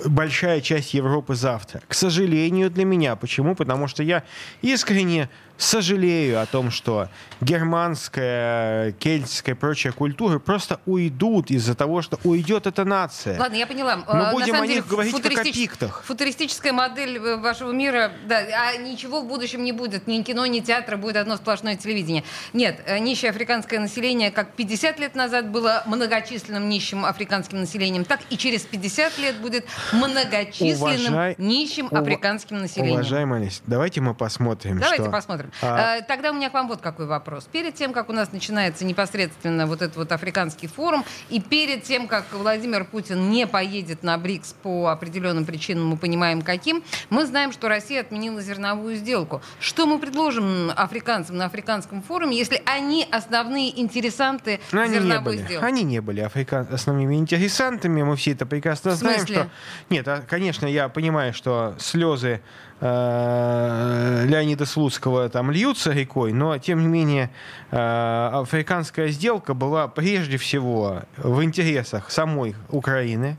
большая 0.05 0.61
часть 0.61 0.93
Европы 0.93 1.35
завтра. 1.35 1.81
К 1.87 1.93
сожалению 1.93 2.69
для 2.69 2.85
меня. 2.85 3.15
Почему? 3.15 3.55
Потому 3.55 3.87
что 3.87 4.03
я 4.03 4.23
искренне 4.61 5.29
сожалею 5.57 6.41
о 6.41 6.45
том, 6.45 6.71
что 6.71 7.09
германская, 7.41 8.91
кельтская 8.93 9.55
и 9.55 9.57
прочая 9.57 9.93
культуры 9.93 10.39
просто 10.39 10.79
уйдут 10.85 11.51
из-за 11.51 11.75
того, 11.75 12.01
что 12.01 12.19
уйдет 12.23 12.67
эта 12.67 12.85
нация. 12.85 13.39
Ладно, 13.39 13.55
я 13.55 13.67
поняла. 13.67 13.97
Мы 13.97 14.13
на 14.13 14.31
будем 14.31 14.55
о 14.55 14.61
деле, 14.61 14.75
них 14.75 14.87
говорить 14.87 15.13
как 15.13 15.25
о 15.25 15.29
футуристич- 15.29 15.53
пиктах. 15.53 16.03
Футуристическая 16.05 16.73
модель 16.73 17.17
э, 17.17 17.37
вашего 17.37 17.71
мира, 17.71 18.11
да, 18.27 18.39
а 18.39 18.77
ничего 18.77 19.21
в 19.21 19.27
будущем 19.27 19.63
не 19.63 19.71
будет. 19.71 20.07
Ни 20.07 20.21
кино, 20.23 20.45
ни 20.45 20.59
театра, 20.59 20.97
будет 20.97 21.17
одно 21.17 21.37
сплошное 21.37 21.75
телевидение. 21.75 22.23
Нет, 22.53 22.81
э, 22.85 22.99
нищее 22.99 23.29
африканское 23.29 23.79
население, 23.79 24.31
как 24.31 24.53
50 24.53 24.99
лет 24.99 25.15
назад 25.15 25.49
было 25.49 25.83
многочисленным 25.85 26.67
нищим 26.67 27.05
африканским 27.05 27.59
населением, 27.59 28.05
так 28.05 28.21
и 28.29 28.37
через 28.37 28.63
50 28.63 29.17
лет 29.19 29.37
будет 29.37 29.65
многочисленным 29.93 31.13
Уважай- 31.13 31.35
нищим 31.37 31.87
ува- 31.87 31.99
африканским 31.99 32.57
населением. 32.59 32.95
Уважаемая 32.95 33.41
Олеся, 33.41 33.61
давайте 33.67 34.01
мы 34.01 34.13
посмотрим, 34.13 34.79
Давайте 34.79 35.03
что... 35.03 35.11
посмотрим. 35.11 35.51
А, 35.61 35.97
Э, 35.97 36.01
Тогда 36.01 36.31
у 36.31 36.33
меня 36.33 36.49
к 36.49 36.53
вам 36.53 36.67
вот 36.67 36.81
какой 36.81 37.05
вопрос. 37.05 37.47
Перед 37.51 37.75
тем, 37.75 37.93
как 37.93 38.09
у 38.09 38.13
нас 38.13 38.31
начинается 38.31 38.85
непосредственно 38.85 39.67
вот 39.67 39.81
этот 39.81 39.95
вот 39.97 40.11
африканский 40.11 40.67
форум, 40.67 41.03
и 41.29 41.39
перед 41.39 41.83
тем, 41.83 42.07
как 42.07 42.25
Владимир 42.31 42.85
Путин 42.85 43.29
не 43.29 43.47
поедет 43.47 44.03
на 44.03 44.17
БРИКС 44.17 44.53
по 44.63 44.87
определенным 44.89 45.45
причинам, 45.45 45.87
мы 45.87 45.97
понимаем 45.97 46.41
каким, 46.41 46.83
мы 47.09 47.25
знаем, 47.25 47.51
что 47.51 47.67
Россия 47.69 48.01
отменила 48.01 48.41
зерновую 48.41 48.95
сделку. 48.95 49.41
Что 49.59 49.85
мы 49.85 49.99
предложим 49.99 50.71
африканцам 50.75 51.37
на 51.37 51.45
африканском 51.45 52.01
форуме, 52.01 52.37
если 52.37 52.61
они 52.65 53.07
основные 53.11 53.79
интересанты 53.81 54.59
они 54.71 54.87
не 54.89 54.93
зерновой 54.95 55.35
были. 55.37 55.45
сделки? 55.45 55.65
Они 55.65 55.83
не 55.83 55.99
были 56.01 56.21
африкан... 56.21 56.67
основными 56.71 57.15
интересантами. 57.15 58.01
Мы 58.03 58.15
все 58.15 58.31
это 58.31 58.45
прекрасно 58.45 58.91
знаем. 58.91 59.25
Что... 59.25 59.49
Нет, 59.89 60.07
а, 60.07 60.21
конечно, 60.27 60.65
я 60.65 60.89
понимаю, 60.89 61.33
что 61.33 61.75
слезы 61.79 62.41
э, 62.79 64.25
Леонида 64.27 64.65
Слуцкого 64.65 65.29
там 65.29 65.51
льются 65.51 65.91
рекой, 65.91 66.33
но 66.33 66.57
тем 66.57 66.81
не 66.81 66.87
менее 66.87 67.29
э, 67.71 68.29
африканская 68.33 69.09
сделка 69.09 69.53
была 69.53 69.87
прежде 69.87 70.37
всего 70.37 71.03
в 71.17 71.43
интересах 71.43 72.11
самой 72.11 72.55
Украины 72.69 73.37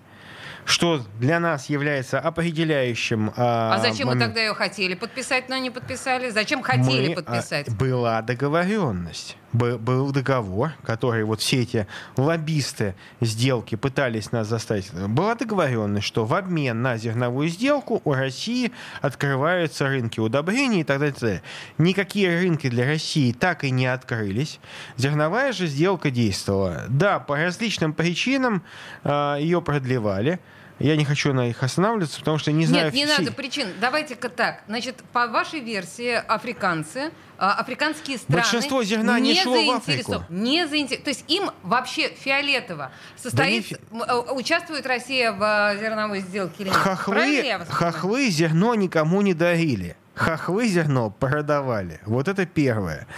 что 0.66 1.02
для 1.18 1.40
нас 1.40 1.66
является 1.68 2.18
определяющим. 2.18 3.32
А 3.36 3.78
зачем 3.80 4.08
мы 4.08 4.14
момент- 4.14 4.30
тогда 4.30 4.40
ее 4.40 4.54
хотели 4.54 4.94
подписать, 4.94 5.48
но 5.48 5.58
не 5.58 5.70
подписали? 5.70 6.30
Зачем 6.30 6.62
хотели 6.62 7.08
мы, 7.08 7.12
а, 7.12 7.16
подписать? 7.16 7.76
была 7.76 8.22
договоренность. 8.22 9.36
Был 9.54 10.10
договор, 10.10 10.72
который 10.82 11.24
вот 11.24 11.40
все 11.40 11.62
эти 11.62 11.86
лоббисты 12.16 12.94
сделки 13.20 13.76
пытались 13.76 14.32
нас 14.32 14.48
заставить. 14.48 14.92
Была 14.92 15.36
договоренность, 15.36 16.06
что 16.06 16.26
в 16.26 16.34
обмен 16.34 16.82
на 16.82 16.96
зерновую 16.96 17.48
сделку 17.48 18.02
у 18.04 18.12
России 18.12 18.72
открываются 19.00 19.86
рынки 19.86 20.20
удобрений 20.20 20.80
и 20.80 20.84
так 20.84 20.98
далее. 20.98 21.10
и 21.10 21.14
так 21.14 21.22
далее. 21.22 21.42
Никакие 21.78 22.40
рынки 22.40 22.68
для 22.68 22.84
России 22.84 23.32
так 23.32 23.64
и 23.64 23.70
не 23.70 23.86
открылись. 23.86 24.58
Зерновая 24.96 25.52
же 25.52 25.66
сделка 25.66 26.10
действовала. 26.10 26.84
Да, 26.88 27.20
по 27.20 27.36
различным 27.36 27.92
причинам 27.92 28.64
э, 29.04 29.36
ее 29.38 29.62
продлевали. 29.62 30.40
Я 30.80 30.96
не 30.96 31.04
хочу 31.04 31.32
на 31.32 31.46
них 31.46 31.62
останавливаться, 31.62 32.18
потому 32.18 32.38
что 32.38 32.50
не 32.50 32.66
знаю... 32.66 32.86
Нет, 32.86 32.94
не 32.94 33.06
всей- 33.06 33.18
надо 33.18 33.32
причин. 33.32 33.68
Давайте-ка 33.80 34.28
так. 34.28 34.64
Значит, 34.66 35.04
по 35.12 35.28
вашей 35.28 35.60
версии, 35.60 36.12
африканцы, 36.12 37.12
африканские 37.38 38.18
страны... 38.18 38.42
Большинство 38.42 38.82
зерна 38.84 39.18
не 39.20 39.34
шло 39.34 39.54
в 39.54 39.56
заинтересов- 39.58 40.16
Африку. 40.16 40.24
Не 40.28 40.66
заинтерес- 40.66 41.02
То 41.02 41.10
есть 41.10 41.24
им 41.28 41.50
вообще 41.62 42.08
фиолетово, 42.08 42.92
состоит, 43.16 43.66
фи- 43.66 43.76
м, 43.90 44.02
э, 44.02 44.14
участвует 44.32 44.86
Россия 44.86 45.32
в 45.32 45.42
э, 45.42 45.78
зерновой 45.80 46.20
сделке 46.20 46.62
или 46.64 46.68
нет. 46.68 46.76
Хохлы, 46.78 47.26
я 47.44 47.58
хохлы 47.64 48.28
зерно 48.30 48.74
никому 48.74 49.20
не 49.22 49.34
дарили. 49.34 49.96
Хохлы 50.14 50.68
зерно 50.68 51.10
продавали. 51.10 52.00
Вот 52.06 52.28
это 52.28 52.46
первое. 52.46 53.08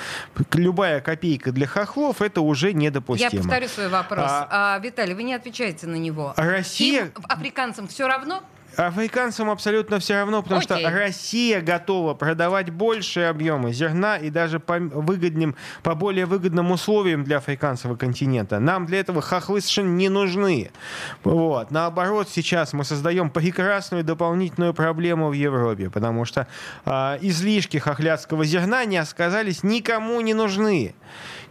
Любая 0.55 1.03
копейка 1.03 1.53
для 1.53 1.67
хохлов 1.67 2.23
это 2.23 2.41
уже 2.41 2.69
Я 2.69 2.73
недопустимо. 2.73 3.43
повторю 3.43 3.69
свой 3.69 3.89
вопрос. 3.89 4.25
А- 4.27 4.77
А, 4.77 4.79
Виталий, 4.79 5.13
вы 5.13 5.23
не 5.25 5.35
отвечаете 5.35 5.87
на 5.87 5.97
него. 5.97 6.33
Россия- 6.39 7.05
Им, 7.07 7.13
африканцам, 7.29 7.87
все 7.87 8.09
равно? 8.09 8.43
Африканцам 8.77 9.51
абсолютно 9.51 9.99
все 9.99 10.15
равно, 10.15 10.43
потому 10.43 10.61
Окей. 10.61 10.79
что 10.79 10.91
Россия 10.91 11.61
готова 11.61 12.15
продавать 12.15 12.71
большие 12.71 13.29
объемы 13.29 13.73
зерна 13.73 14.17
и 14.17 14.31
даже 14.31 14.61
по 14.61 14.79
выгодным, 14.79 15.57
по 15.83 15.95
более 15.95 16.27
выгодным 16.27 16.71
условиям 16.71 17.25
для 17.25 17.39
африканского 17.39 17.97
континента. 17.97 18.59
Нам 18.59 18.87
для 18.87 19.01
этого 19.01 19.23
хохлы 19.23 19.61
совершенно 19.61 19.97
не 19.97 20.09
нужны. 20.09 20.71
Вот. 21.25 21.71
Наоборот, 21.71 22.29
сейчас 22.31 22.73
мы 22.73 22.85
создаем 22.85 23.31
прекрасную 23.31 24.05
дополнительную 24.05 24.75
проблему 24.75 25.29
в 25.29 25.33
Европе, 25.33 25.89
потому 25.91 26.25
что 26.25 26.47
а, 26.85 27.19
излишки 27.21 27.79
хохлядского 27.79 28.45
зерна 28.45 28.85
не 28.85 28.99
оказались 28.99 29.63
никому 29.63 30.21
не 30.21 30.35
нужны. 30.35 30.95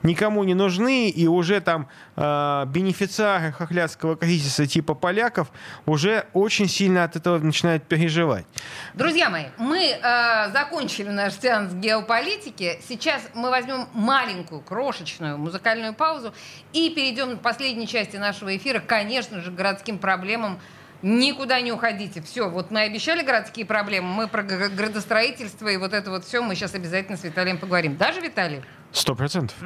Никому 0.04 0.44
не 0.44 0.54
нужны, 0.54 1.10
и 1.10 1.28
уже 1.28 1.62
там 1.62 1.88
а, 2.16 2.66
бенефициары 2.66 3.52
хохлядского 3.52 4.16
кризиса 4.16 4.68
типа 4.68 4.94
поляков 4.94 5.52
уже 5.86 6.26
очень 6.34 6.68
сильно 6.68 7.04
от 7.04 7.15
этого 7.16 7.40
начинают 7.40 7.84
переживать. 7.84 8.46
Друзья 8.94 9.30
мои, 9.30 9.46
мы 9.58 9.80
э, 9.80 10.52
закончили 10.52 11.10
наш 11.10 11.34
сеанс 11.34 11.74
геополитики. 11.74 12.80
Сейчас 12.88 13.22
мы 13.34 13.50
возьмем 13.50 13.88
маленькую, 13.94 14.62
крошечную 14.62 15.38
музыкальную 15.38 15.94
паузу 15.94 16.34
и 16.74 16.90
перейдем 16.90 17.38
к 17.38 17.42
последней 17.42 17.88
части 17.88 18.18
нашего 18.18 18.56
эфира, 18.56 18.80
конечно 18.80 19.42
же, 19.42 19.52
к 19.52 19.56
городским 19.56 19.98
проблемам. 19.98 20.60
Никуда 21.02 21.62
не 21.62 21.72
уходите. 21.72 22.22
Все, 22.22 22.50
вот 22.50 22.72
мы 22.72 22.82
обещали 22.82 23.22
городские 23.22 23.66
проблемы, 23.66 24.08
мы 24.08 24.28
про 24.28 24.42
градостроительство 24.42 25.68
и 25.68 25.78
вот 25.78 25.94
это 25.94 26.10
вот 26.10 26.26
все, 26.26 26.42
мы 26.42 26.56
сейчас 26.56 26.74
обязательно 26.74 27.18
с 27.18 27.24
Виталием 27.24 27.58
поговорим. 27.58 27.96
Даже 27.98 28.22
Виталий? 28.22 28.62
Сто 28.92 29.14
процентов. 29.14 29.58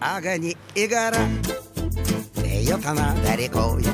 Огонь 0.00 0.54
и 0.74 0.86
гора 0.86 1.18
Бьет 2.36 2.86
она 2.86 3.14
рекой 3.36 3.84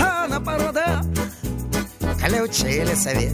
А 0.00 0.28
на 0.28 0.40
порода 0.40 1.00
Включили 2.18 2.94
свет 2.94 3.32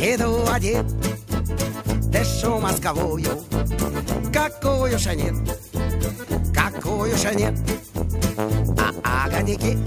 Иду 0.00 0.44
один 0.50 0.86
Дышу 2.10 2.58
мозговую. 2.58 3.44
Какую 4.32 4.98
же 4.98 5.14
нет 5.14 5.34
Какую 6.54 7.16
же 7.16 7.34
нет 7.34 7.54
А 9.04 9.26
огоньки 9.26 9.78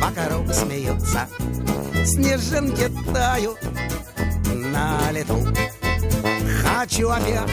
Вокруг 0.00 0.52
смеются 0.52 1.28
Снежинки 2.04 2.90
тают 3.12 3.58
На 4.54 5.10
лету. 5.12 5.38
Хочу 6.62 7.08
опять 7.08 7.50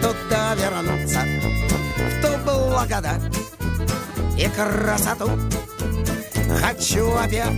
туда 0.00 0.54
вернуться, 0.54 1.20
в 1.98 2.22
ту 2.22 2.38
благодать 2.44 3.22
и 4.36 4.48
красоту. 4.48 5.30
Хочу 6.60 7.12
опять 7.14 7.52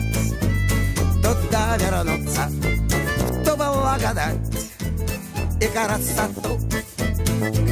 туда 1.23 1.77
вернуться, 1.77 2.49
в 2.49 3.45
ту 3.45 3.57
благодать 3.57 4.37
и 5.61 5.67
красоту, 5.67 6.59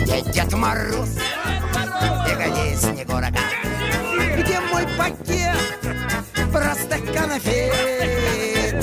где 0.03 0.23
Дед 0.33 0.53
Мороз 0.53 1.17
и 2.27 2.35
где 2.35 2.77
Снегурка, 2.77 3.41
где 4.39 4.61
мой 4.61 4.87
пакет 4.97 5.57
простых 6.53 7.05
конфет. 7.13 7.73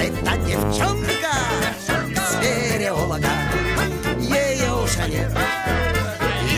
И 0.01 0.23
та 0.23 0.37
девчонка 0.37 1.35
с 2.15 2.35
переулка, 2.41 3.31
ее 4.19 4.73
уже 4.73 5.09
нет, 5.09 5.37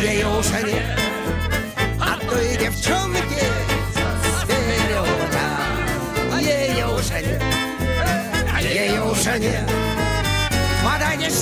ее 0.02 0.28
уже 0.28 1.01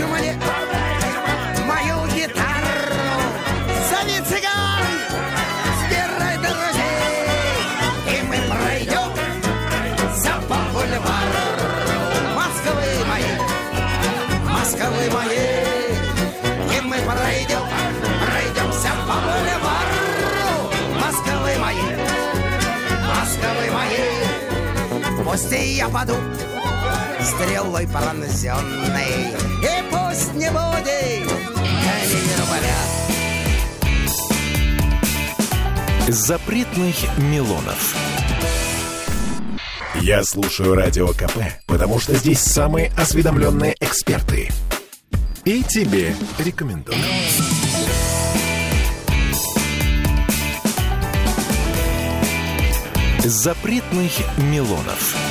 Мне 0.08 0.34
мою 1.68 2.08
гитару. 2.16 2.70
Зови 3.89 4.18
цыган, 4.30 4.86
собирай 5.82 6.38
друзей 6.38 7.60
И 8.08 8.22
мы 8.24 8.38
пройдем 8.50 9.12
за 10.16 10.34
по 10.47 10.56
бульвару 10.72 11.47
Москвы 12.34 12.89
моей, 13.10 13.38
Москвы 14.47 15.04
моей 15.12 15.58
И 16.74 16.82
мы 16.82 16.97
пройдем, 17.00 17.66
пройдемся 18.26 18.91
по 19.06 19.16
бульвару 19.26 20.02
Москвы 20.95 21.52
моей, 21.60 21.95
Москвы 23.06 23.66
моей 23.74 25.26
Пусть 25.26 25.52
и 25.52 25.76
я 25.76 25.89
паду 25.89 26.16
стрелой 27.22 27.86
пронзенной 27.88 29.49
И 30.20 30.22
пусть 30.22 30.34
не 30.34 30.51
будет 30.51 30.97
ни 31.15 32.34
рубля 32.41 32.80
Запретных 36.09 36.95
Милонов. 37.17 37.95
Я 40.01 40.24
слушаю 40.24 40.76
Радио 40.76 41.07
КП, 41.09 41.38
потому 41.67 41.99
что 41.99 42.15
здесь 42.15 42.39
самые 42.39 42.91
осведомленные 42.97 43.76
эксперты. 43.80 44.49
И 45.45 45.63
тебе 45.63 46.15
рекомендую. 46.39 46.97
Запретных 53.24 54.11
Милонов. 54.38 55.28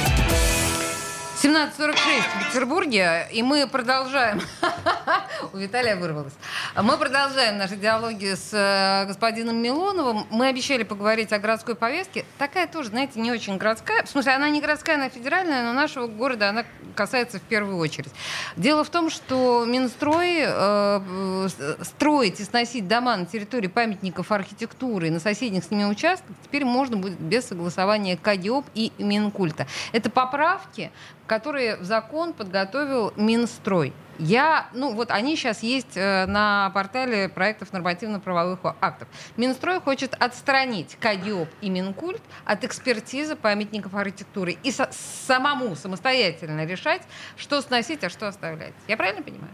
17.46 1.49 1.96
в 1.96 2.46
Петербурге, 2.46 3.26
и 3.32 3.42
мы 3.42 3.66
продолжаем. 3.66 4.42
У 5.55 5.57
Виталия 5.57 5.96
вырвалось. 5.96 6.34
Мы 6.76 6.99
продолжаем 6.99 7.57
наши 7.57 7.76
диалоги 7.76 8.34
с 8.34 8.51
э, 8.53 9.07
господином 9.07 9.57
Милоновым. 9.57 10.26
Мы 10.30 10.49
обещали 10.49 10.82
поговорить 10.82 11.32
о 11.32 11.38
городской 11.38 11.74
повестке. 11.74 12.26
Такая 12.36 12.66
тоже, 12.66 12.90
знаете, 12.90 13.18
не 13.18 13.32
очень 13.32 13.57
городская. 13.57 14.03
В 14.05 14.11
смысле, 14.11 14.32
она 14.32 14.51
не 14.51 14.61
городская, 14.61 14.96
она 14.96 15.09
федеральная, 15.09 15.62
но 15.62 15.72
нашего 15.72 16.07
города 16.07 16.51
она 16.51 16.64
касается 16.94 17.38
в 17.38 17.42
первую 17.42 17.78
очередь. 17.78 18.12
Дело 18.57 18.84
в 18.84 18.90
том, 18.90 19.09
что 19.09 19.64
Минстрой 19.64 20.42
э, 20.44 21.49
строить 21.80 22.40
и 22.40 22.44
сносить 22.44 22.86
дома 22.86 23.16
на 23.16 23.24
территории 23.24 23.68
памятников 23.68 24.32
архитектуры 24.32 25.11
на 25.11 25.18
соседних 25.18 25.64
с 25.64 25.70
ними 25.70 25.84
участках 25.84 26.36
теперь 26.44 26.66
можно 26.66 26.99
будет 26.99 27.18
без 27.18 27.46
согласования 27.46 28.18
КАДИОП 28.18 28.66
и 28.74 28.92
Минкульта. 28.99 29.66
Это 29.92 30.11
поправки, 30.11 30.90
которые 31.29 31.76
в 31.76 31.85
закон 31.85 32.33
подготовил 32.33 33.12
Минстрой. 33.16 33.93
Я, 34.18 34.66
ну 34.72 34.95
вот 34.95 35.12
они 35.12 35.37
сейчас 35.37 35.62
есть 35.62 35.97
э, 35.97 36.26
на 36.26 36.70
портале 36.70 37.29
проектов 37.29 37.72
нормативно-правовых 37.72 38.59
актов. 38.81 39.07
Минстрой 39.37 39.81
хочет 39.81 40.14
отстранить 40.18 40.97
КАДИОП 40.99 41.49
и 41.61 41.70
Минкульт 41.70 42.20
от 42.45 42.64
экспертизы 42.64 43.37
памятников 43.37 43.95
архитектуры 43.95 44.57
и 44.64 44.72
со- 44.72 44.91
самому 44.91 45.76
самостоятельно 45.76 46.66
решать, 46.66 47.03
что 47.37 47.61
сносить, 47.61 48.03
а 48.03 48.11
что 48.11 48.26
оставлять. 48.26 48.74
Я 48.89 48.97
правильно 48.97 49.22
понимаю? 49.22 49.53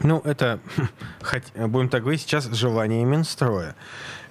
Ну, 0.00 0.20
это, 0.24 0.60
хоть- 1.22 1.52
будем 1.68 1.88
так 1.88 2.02
говорить, 2.02 2.20
сейчас 2.22 2.46
желание 2.46 3.04
Минстроя. 3.04 3.74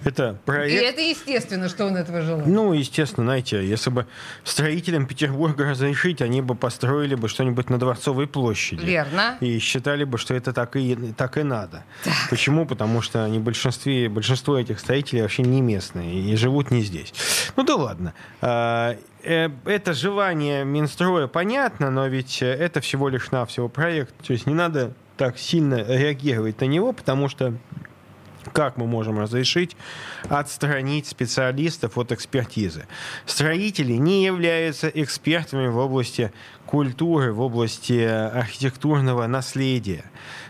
Это 0.04 0.32
И 0.42 0.46
проект... 0.46 0.82
это 0.82 1.00
естественно, 1.00 1.68
что 1.70 1.86
он 1.86 1.96
этого 1.96 2.20
желает. 2.20 2.46
Ну, 2.46 2.74
естественно, 2.74 3.24
знаете, 3.26 3.66
если 3.66 3.88
бы 3.90 4.06
строителям 4.44 5.06
Петербурга 5.06 5.70
разрешить, 5.70 6.20
они 6.20 6.42
бы 6.42 6.54
построили 6.54 7.14
бы 7.14 7.28
что-нибудь 7.28 7.70
на 7.70 7.78
Дворцовой 7.78 8.26
площади. 8.26 8.84
Верно. 8.84 9.38
И 9.40 9.58
считали 9.58 10.04
бы, 10.04 10.18
что 10.18 10.34
это 10.34 10.52
так 10.52 10.76
и, 10.76 10.94
так 11.16 11.38
и 11.38 11.42
надо. 11.42 11.84
Почему? 12.28 12.66
Потому 12.66 13.00
что 13.00 13.24
они 13.24 13.38
большинстве, 13.38 14.08
большинство 14.10 14.58
этих 14.58 14.80
строителей 14.80 15.22
вообще 15.22 15.42
не 15.42 15.62
местные 15.62 16.20
и 16.20 16.36
живут 16.36 16.70
не 16.70 16.82
здесь. 16.82 17.14
Ну 17.56 17.62
да 17.64 17.76
ладно. 17.76 18.12
А, 18.42 18.96
э, 19.22 19.48
Это 19.64 19.94
желание 19.94 20.64
Минстроя 20.64 21.26
понятно, 21.26 21.90
но 21.90 22.06
ведь 22.06 22.42
это 22.42 22.80
всего 22.82 23.08
лишь 23.08 23.30
навсего 23.30 23.68
проект. 23.70 24.14
То 24.26 24.34
есть 24.34 24.46
не 24.46 24.54
надо 24.54 24.92
так 25.16 25.38
сильно 25.38 25.76
реагировать 25.76 26.60
на 26.60 26.66
него, 26.66 26.92
потому 26.92 27.28
что 27.28 27.54
как 28.52 28.76
мы 28.76 28.86
можем 28.86 29.18
разрешить 29.18 29.76
отстранить 30.28 31.06
специалистов 31.06 31.98
от 31.98 32.12
экспертизы? 32.12 32.86
Строители 33.24 33.94
не 33.94 34.24
являются 34.24 34.88
экспертами 34.88 35.68
в 35.68 35.76
области 35.76 36.32
культуры, 36.66 37.32
в 37.32 37.40
области 37.40 38.00
архитектурного 38.02 39.26
наследия. 39.26 40.04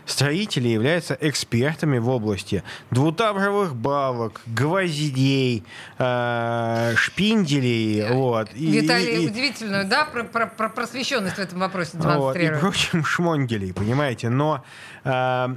Строители 0.05 0.69
являются 0.69 1.17
экспертами 1.19 1.97
в 1.99 2.07
области 2.09 2.63
двутавровых 2.91 3.75
балок, 3.75 4.41
гвоздей, 4.45 5.63
э, 5.99 6.93
шпинделей. 6.95 8.09
Вот, 8.13 8.49
и- 8.55 8.67
Виталий 8.71 9.23
и- 9.25 9.27
удивительную, 9.27 9.85
да, 9.87 10.05
про, 10.05 10.23
про- 10.23 10.47
про 10.47 10.69
просвещенность 10.69 11.35
в 11.35 11.39
этом 11.39 11.59
вопросе 11.59 11.91
вот, 11.95 12.05
и 12.05 12.13
демонстрирует. 12.13 12.61
прочим 12.61 13.03
шмонгелей, 13.05 13.73
понимаете. 13.73 14.29
Но 14.29 14.63
э, 15.03 15.47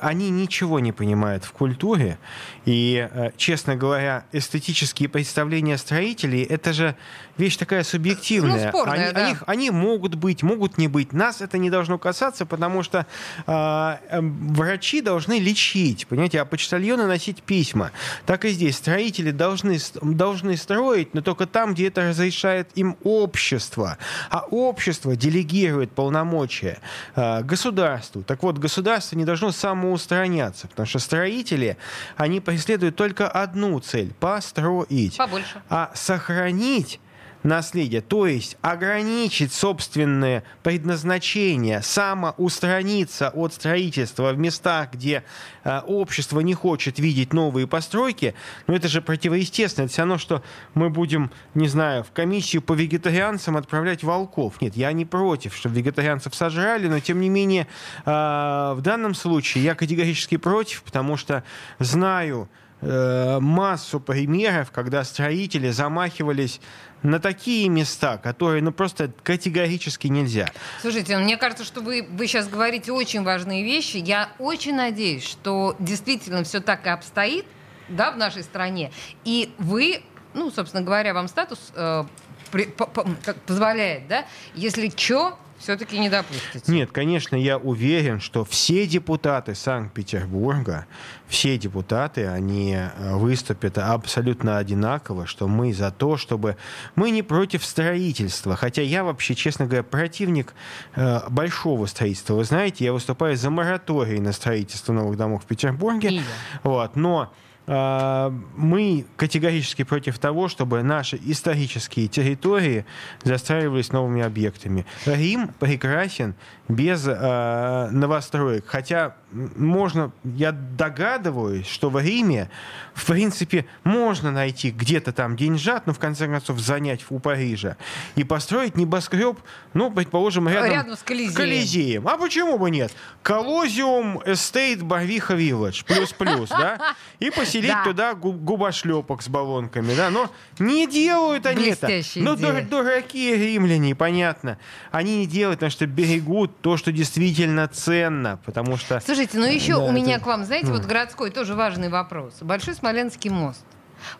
они 0.00 0.30
ничего 0.30 0.80
не 0.80 0.92
понимают 0.92 1.44
в 1.44 1.52
культуре. 1.52 2.18
И, 2.64 3.08
э, 3.10 3.30
честно 3.36 3.76
говоря, 3.76 4.24
эстетические 4.32 5.08
представления 5.08 5.78
строителей— 5.78 6.42
это 6.50 6.72
же 6.72 6.94
вещь 7.38 7.56
такая 7.56 7.84
субъективная. 7.84 8.64
Ну, 8.64 8.68
спорная, 8.68 9.04
они, 9.06 9.12
да. 9.14 9.26
они, 9.26 9.36
они 9.46 9.70
могут 9.70 10.09
быть, 10.14 10.42
могут 10.42 10.78
не 10.78 10.88
быть. 10.88 11.12
Нас 11.12 11.40
это 11.40 11.58
не 11.58 11.70
должно 11.70 11.98
касаться, 11.98 12.46
потому 12.46 12.82
что 12.82 13.06
э, 13.46 14.20
врачи 14.20 15.00
должны 15.00 15.38
лечить, 15.38 16.06
понимаете, 16.06 16.40
а 16.40 16.44
почтальоны 16.44 17.06
носить 17.06 17.42
письма. 17.42 17.90
Так 18.26 18.44
и 18.44 18.50
здесь. 18.50 18.76
Строители 18.76 19.30
должны, 19.30 19.78
должны 20.02 20.56
строить, 20.56 21.14
но 21.14 21.20
только 21.20 21.46
там, 21.46 21.74
где 21.74 21.88
это 21.88 22.08
разрешает 22.08 22.70
им 22.74 22.96
общество. 23.02 23.98
А 24.30 24.46
общество 24.50 25.16
делегирует 25.16 25.92
полномочия 25.92 26.78
э, 27.16 27.42
государству. 27.42 28.22
Так 28.22 28.42
вот, 28.42 28.58
государство 28.58 29.16
не 29.16 29.24
должно 29.24 29.52
самоустраняться, 29.52 30.68
потому 30.68 30.86
что 30.86 30.98
строители, 30.98 31.76
они 32.16 32.40
преследуют 32.40 32.96
только 32.96 33.28
одну 33.28 33.78
цель– 33.80 34.12
построить. 34.20 35.16
Побольше. 35.16 35.62
А 35.68 35.90
сохранить 35.94 37.00
наследие, 37.42 38.00
то 38.00 38.26
есть 38.26 38.56
ограничить 38.60 39.52
собственное 39.52 40.44
предназначение, 40.62 41.82
самоустраниться 41.82 43.30
от 43.30 43.54
строительства 43.54 44.32
в 44.32 44.38
местах, 44.38 44.92
где 44.92 45.24
э, 45.64 45.80
общество 45.80 46.40
не 46.40 46.54
хочет 46.54 46.98
видеть 46.98 47.32
новые 47.32 47.66
постройки, 47.66 48.34
ну 48.66 48.74
это 48.74 48.88
же 48.88 49.02
противоестественно. 49.02 49.84
Это 49.84 49.92
все 49.92 50.02
равно, 50.02 50.18
что 50.18 50.42
мы 50.74 50.90
будем, 50.90 51.30
не 51.54 51.68
знаю, 51.68 52.04
в 52.04 52.12
комиссию 52.12 52.62
по 52.62 52.72
вегетарианцам 52.72 53.56
отправлять 53.56 54.02
волков. 54.02 54.60
Нет, 54.60 54.76
я 54.76 54.92
не 54.92 55.04
против, 55.04 55.56
чтобы 55.56 55.76
вегетарианцев 55.76 56.34
сожрали, 56.34 56.88
но 56.88 57.00
тем 57.00 57.20
не 57.20 57.28
менее 57.28 57.66
э, 58.04 58.10
в 58.10 58.80
данном 58.82 59.14
случае 59.14 59.64
я 59.64 59.74
категорически 59.74 60.36
против, 60.36 60.82
потому 60.82 61.16
что 61.16 61.44
знаю 61.78 62.48
э, 62.80 63.38
массу 63.40 64.00
примеров, 64.00 64.70
когда 64.70 65.04
строители 65.04 65.70
замахивались 65.70 66.60
на 67.02 67.18
такие 67.18 67.68
места, 67.68 68.18
которые 68.18 68.62
ну 68.62 68.72
просто 68.72 69.10
категорически 69.22 70.08
нельзя. 70.08 70.46
Слушайте, 70.82 71.16
ну, 71.16 71.24
мне 71.24 71.36
кажется, 71.36 71.64
что 71.64 71.80
вы, 71.80 72.06
вы 72.10 72.26
сейчас 72.26 72.48
говорите 72.48 72.92
очень 72.92 73.22
важные 73.22 73.64
вещи. 73.64 73.96
Я 73.96 74.30
очень 74.38 74.74
надеюсь, 74.74 75.24
что 75.24 75.76
действительно 75.78 76.44
все 76.44 76.60
так 76.60 76.86
и 76.86 76.90
обстоит 76.90 77.46
да, 77.88 78.10
в 78.12 78.16
нашей 78.16 78.42
стране. 78.42 78.92
И 79.24 79.52
вы, 79.58 80.02
ну, 80.34 80.50
собственно 80.50 80.82
говоря, 80.82 81.14
вам 81.14 81.28
статус 81.28 81.72
э, 81.74 82.04
при- 82.50 82.66
по- 82.66 82.86
по- 82.86 83.06
как 83.24 83.36
позволяет, 83.42 84.06
да, 84.08 84.26
если 84.54 84.92
что, 84.94 85.38
все-таки 85.60 85.98
не 85.98 86.08
допустите. 86.08 86.72
Нет, 86.72 86.90
конечно, 86.90 87.36
я 87.36 87.58
уверен, 87.58 88.18
что 88.18 88.44
все 88.44 88.86
депутаты 88.86 89.54
Санкт-Петербурга, 89.54 90.86
все 91.28 91.58
депутаты, 91.58 92.26
они 92.26 92.74
э, 92.74 93.14
выступят 93.14 93.78
абсолютно 93.78 94.58
одинаково, 94.58 95.26
что 95.26 95.46
мы 95.46 95.72
за 95.72 95.90
то, 95.90 96.16
чтобы... 96.16 96.56
Мы 96.96 97.10
не 97.10 97.22
против 97.22 97.64
строительства, 97.64 98.56
хотя 98.56 98.82
я 98.82 99.04
вообще, 99.04 99.34
честно 99.34 99.66
говоря, 99.66 99.82
противник 99.82 100.54
э, 100.96 101.20
большого 101.28 101.86
строительства. 101.86 102.34
Вы 102.34 102.44
знаете, 102.44 102.84
я 102.84 102.92
выступаю 102.92 103.36
за 103.36 103.50
мораторий 103.50 104.18
на 104.18 104.32
строительство 104.32 104.92
новых 104.92 105.16
домов 105.16 105.44
в 105.44 105.46
Петербурге. 105.46 106.08
И. 106.08 106.22
Вот, 106.62 106.96
но 106.96 107.32
мы 107.66 109.04
категорически 109.16 109.84
против 109.84 110.18
того, 110.18 110.48
чтобы 110.48 110.82
наши 110.82 111.20
исторические 111.24 112.08
территории 112.08 112.84
застраивались 113.22 113.92
новыми 113.92 114.22
объектами. 114.22 114.86
Рим 115.06 115.48
прекрасен 115.58 116.34
без 116.68 117.06
э, 117.06 117.88
новостроек. 117.90 118.64
Хотя 118.66 119.16
можно, 119.32 120.12
я 120.24 120.52
догадываюсь, 120.52 121.66
что 121.66 121.90
в 121.90 121.98
Риме, 122.00 122.50
в 122.94 123.06
принципе, 123.06 123.66
можно 123.84 124.30
найти 124.30 124.70
где-то 124.70 125.12
там 125.12 125.36
деньжат, 125.36 125.86
но 125.86 125.92
в 125.92 125.98
конце 125.98 126.26
концов 126.26 126.58
занять 126.58 127.04
у 127.10 127.18
Парижа 127.18 127.76
и 128.16 128.24
построить 128.24 128.76
небоскреб, 128.76 129.38
ну, 129.74 129.90
предположим, 129.90 130.48
рядом, 130.48 130.70
Рядом 130.70 130.96
с 130.96 131.02
Колизеем. 131.02 131.34
Колизеем. 131.34 132.08
А 132.08 132.16
почему 132.16 132.58
бы 132.58 132.70
нет? 132.70 132.92
Колозиум 133.22 134.20
Эстейт 134.24 134.82
Барвиха 134.82 135.34
Вилледж 135.34 135.84
плюс-плюс, 135.84 136.48
да? 136.50 136.94
И 137.18 137.30
поселить 137.50 137.70
Да. 137.72 137.84
туда 137.84 138.14
гу- 138.14 138.32
губошлепок 138.32 139.22
с 139.22 139.28
баллонками, 139.28 139.94
да? 139.94 140.10
Но 140.10 140.30
не 140.58 140.86
делают 140.86 141.46
они 141.46 141.66
это. 141.70 141.86
Блестящая 141.86 142.24
Ну, 142.24 142.36
дур- 142.36 142.62
дураки 142.62 143.36
римляне, 143.36 143.94
понятно. 143.94 144.58
Они 144.90 145.18
не 145.18 145.26
делают, 145.26 145.58
потому 145.60 145.70
что 145.70 145.86
берегут 145.86 146.60
то, 146.60 146.76
что 146.76 146.92
действительно 146.92 147.68
ценно, 147.68 148.38
потому 148.44 148.76
что... 148.76 149.00
Слушайте, 149.00 149.38
ну 149.38 149.46
еще 149.46 149.74
Да, 149.74 149.80
у 149.84 149.92
меня 149.92 150.16
это- 150.16 150.24
к 150.24 150.26
вам, 150.26 150.44
знаете, 150.44 150.68
вот 150.68 150.84
городской 150.86 151.30
тоже 151.30 151.54
важный 151.54 151.88
вопрос. 151.88 152.34
Большой 152.40 152.74
Смоленский 152.74 153.30
мост. 153.30 153.64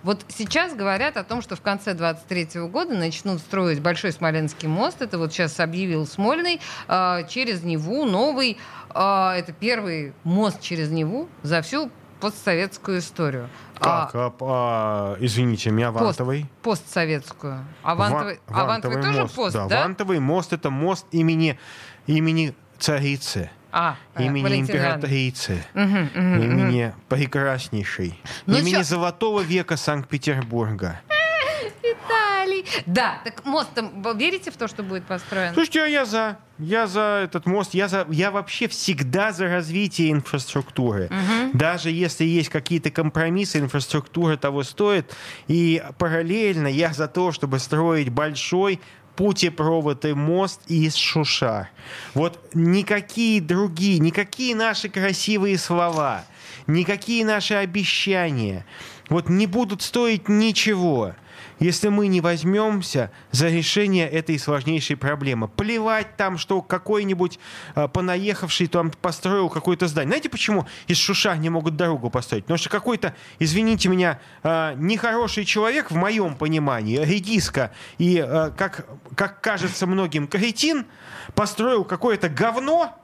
Вот 0.03 0.27
сейчас 0.29 0.75
говорят 0.75 1.17
о 1.17 1.25
том, 1.25 1.41
что 1.41 1.57
в 1.57 1.63
конце 1.63 1.95
23 1.95 2.61
года 2.69 2.93
начнут 2.95 3.39
строить 3.39 3.81
Большой 3.81 4.13
Смоленский 4.13 4.69
мост. 4.69 5.01
Это 5.01 5.17
вот 5.17 5.33
сейчас 5.33 5.59
объявил 5.59 6.07
Смольный. 6.07 6.61
а, 6.87 7.23
через 7.23 7.63
Неву 7.63 8.05
новый. 8.05 8.59
а, 8.91 9.35
это 9.37 9.53
первый 9.53 10.13
мост 10.25 10.61
через 10.61 10.91
Неву 10.91 11.29
за 11.43 11.63
всю 11.63 11.91
постсоветскую 12.21 12.99
историю. 12.99 13.49
А, 13.81 14.07
Как, 14.07 14.15
а, 14.15 14.33
а, 14.41 15.17
извините 15.21 15.71
меня, 15.71 15.91
пост- 15.93 16.21
постсоветскую. 16.63 17.65
А 17.83 17.95
Вантовый, 17.95 18.41
Ва- 18.47 18.63
а 18.63 18.65
Вантовый 18.67 19.03
тоже 19.03 19.23
мост, 19.23 19.35
пост, 19.35 19.55
да? 19.57 19.67
да? 19.67 19.83
Вантовый 19.83 20.19
мост— 20.21 20.53
это 20.55 20.71
мост 20.71 21.07
имени, 21.13 21.59
имени 22.07 22.55
царицы, 22.79 23.51
А, 23.73 23.97
э, 24.15 24.25
имени 24.25 24.61
императрицы. 24.61 25.65
Мгм, 25.75 26.11
мгм. 26.15 26.43
имени 26.43 26.93
прекраснейшей, 27.09 28.21
Ну 28.47 28.59
имени 28.59 28.77
чё- 28.77 28.83
Золотого 28.85 29.41
века 29.41 29.77
Санкт-Петербурга. 29.77 31.01
Да, 32.87 33.21
так 33.25 33.45
мост 33.45 33.69
там, 33.75 34.03
верите 34.17 34.51
в 34.51 34.57
то, 34.57 34.69
что 34.69 34.83
будет 34.83 35.05
построен? 35.05 35.55
Слушайте, 35.55 35.83
а 35.83 35.87
я 35.87 36.05
за. 36.05 36.39
Я 36.59 36.87
за 36.87 37.23
этот 37.25 37.47
мост. 37.47 37.73
Я, 37.73 37.89
за, 37.89 38.07
я 38.11 38.31
вообще 38.31 38.69
всегда 38.69 39.33
за 39.33 39.47
развитие 39.49 40.13
инфраструктуры. 40.13 41.11
Даже 41.55 41.91
если 41.91 42.25
есть 42.25 42.51
какие-то 42.51 42.91
компромиссы, 42.91 43.59
инфраструктура 43.59 44.37
того 44.37 44.63
стоит. 44.63 45.15
И 45.49 45.83
параллельно 45.99 46.67
я 46.67 46.93
за 46.93 47.09
то, 47.09 47.33
чтобы 47.33 47.59
строить 47.59 48.11
большой 48.11 48.81
путепровод 49.17 50.05
и 50.05 50.15
мост 50.15 50.61
из 50.67 50.95
Шуша. 50.95 51.69
Вот 52.15 52.39
никакие 52.55 53.41
другие, 53.41 53.99
никакие 53.99 54.55
наши 54.55 54.89
красивые 54.89 55.59
слова, 55.59 56.25
никакие 56.67 57.25
наши 57.25 57.55
обещания 57.55 58.65
вот 59.11 59.29
не 59.29 59.47
будут 59.47 59.83
стоить 59.83 60.29
ничего, 60.29 61.15
если 61.61 61.89
мы 61.89 62.09
не 62.09 62.21
возьмемся 62.21 63.11
за 63.31 63.49
решение 63.49 64.09
этой 64.09 64.39
сложнейшей 64.39 64.97
проблемы. 64.97 65.47
Плевать 65.47 66.17
там, 66.17 66.39
что 66.39 66.63
какой-нибудь 66.63 67.39
э, 67.77 67.87
понаехавший 67.87 68.67
там 68.67 68.91
построил 68.91 69.49
какое-то 69.51 69.87
здание. 69.87 70.09
Знаете, 70.09 70.31
почему 70.31 70.67
из 70.89 70.97
Шуша 70.97 71.37
не 71.37 71.51
могут 71.51 71.77
дорогу 71.77 72.11
построить? 72.11 72.45
Потому 72.45 72.59
что 72.59 72.71
какой-то, 72.71 73.15
извините 73.39 73.89
меня, 73.89 74.19
э, 74.43 74.75
нехороший 74.77 75.45
человек, 75.45 75.91
в 75.91 75.97
моем 75.97 76.35
понимании, 76.35 76.99
редиска 76.99 77.73
и, 77.99 78.25
э, 78.27 78.51
как, 78.57 78.87
как 79.15 79.41
кажется 79.43 79.87
многим, 79.87 80.27
кретин, 80.27 80.87
построил 81.35 81.85
какое-то 81.85 82.29
говно 82.31 82.99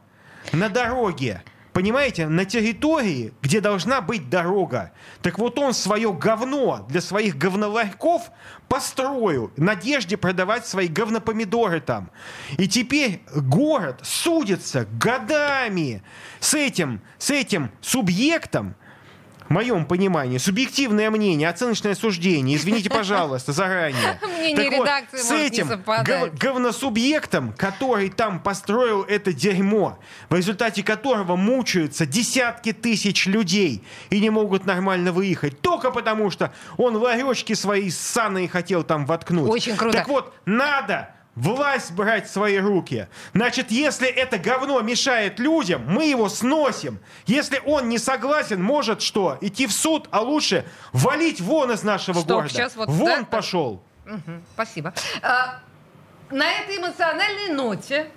на 0.53 0.71
дороге. 0.71 1.43
Понимаете, 1.77 2.27
на 2.27 2.47
территории, 2.47 3.35
где 3.43 3.61
должна 3.61 4.01
быть 4.01 4.31
дорога. 4.31 4.93
Так 5.21 5.39
вот 5.39 5.59
он 5.59 5.75
свое 5.75 6.11
говно 6.11 6.87
для 6.89 7.03
своих 7.03 7.37
говноларьков 7.37 8.31
построил, 8.67 9.53
в 9.55 9.61
надежде 9.61 10.17
продавать 10.17 10.67
свои 10.67 10.89
говнопомидоры 10.89 11.81
там. 11.81 12.11
И 12.57 12.67
теперь 12.67 13.21
город 13.31 14.01
судится 14.05 14.87
годами 14.91 16.03
с 16.41 16.55
этим, 16.55 17.03
с 17.19 17.31
этим 17.31 17.71
субъектом, 17.83 18.75
в 19.49 19.53
моем 19.53 19.85
понимании, 19.85 20.39
субъективное 20.39 21.11
мнение, 21.11 21.49
оценочное 21.49 21.95
суждение, 21.95 22.57
извините, 22.57 22.91
пожалуйста, 22.91 23.53
заранее. 23.53 24.19
Мнение 24.39 24.57
Так 24.57 24.77
вот, 24.77 24.87
редакции 24.87 25.17
с 25.19 25.31
может 25.31 25.41
не 25.41 25.47
этим 25.47 25.83
гов- 25.83 26.35
говносубъектом, 26.39 27.53
который 27.57 28.11
там 28.11 28.41
построил 28.41 29.03
это 29.03 29.33
дерьмо, 29.33 29.99
в 30.29 30.35
результате 30.35 30.83
которого 30.83 31.37
мучаются 31.37 32.07
десятки 32.07 32.73
тысяч 32.73 33.27
людей 33.27 33.85
и 34.11 34.21
не 34.21 34.31
могут 34.31 34.67
нормально 34.67 35.13
выехать, 35.13 35.61
только 35.61 35.91
потому 35.91 36.31
что 36.31 36.53
он 36.77 36.97
ларечки 36.97 37.55
свои 37.55 37.91
ссаные 37.91 38.49
хотел 38.49 38.83
там 38.83 39.07
воткнуть. 39.07 39.49
Очень 39.49 39.77
круто. 39.77 39.99
Так 39.99 40.09
вот, 40.09 40.35
надо 40.45 41.16
власть 41.37 41.93
брать 41.93 42.27
в 42.27 42.33
свои 42.33 42.59
руки. 42.59 43.07
Значит, 43.35 43.71
если 43.71 44.09
это 44.09 44.39
говно 44.39 44.81
мешает 44.81 45.39
людям, 45.39 45.85
мы 45.87 46.07
его 46.07 46.29
сносим. 46.29 46.99
Если 47.27 47.61
он 47.65 47.89
не 47.89 47.99
согласен, 47.99 48.61
может 48.63 49.03
что? 49.03 49.39
Идти 49.41 49.67
в 49.67 49.73
суд, 49.73 50.09
а 50.11 50.23
лучше 50.23 50.65
валить 50.93 51.41
вон 51.41 51.71
из 51.71 51.83
нашего 51.85 52.17
Стоп, 52.19 52.29
города. 52.29 52.49
сейчас 52.49 52.75
вот, 52.75 52.89
вон 52.89 53.21
да, 53.21 53.25
пошел. 53.25 53.83
Мгм, 54.07 54.43
Спасибо. 54.55 54.95
А, 55.23 55.61
на 56.31 56.51
этой 56.51 56.79
эмоциональной 56.79 57.55
ноте 57.55 58.11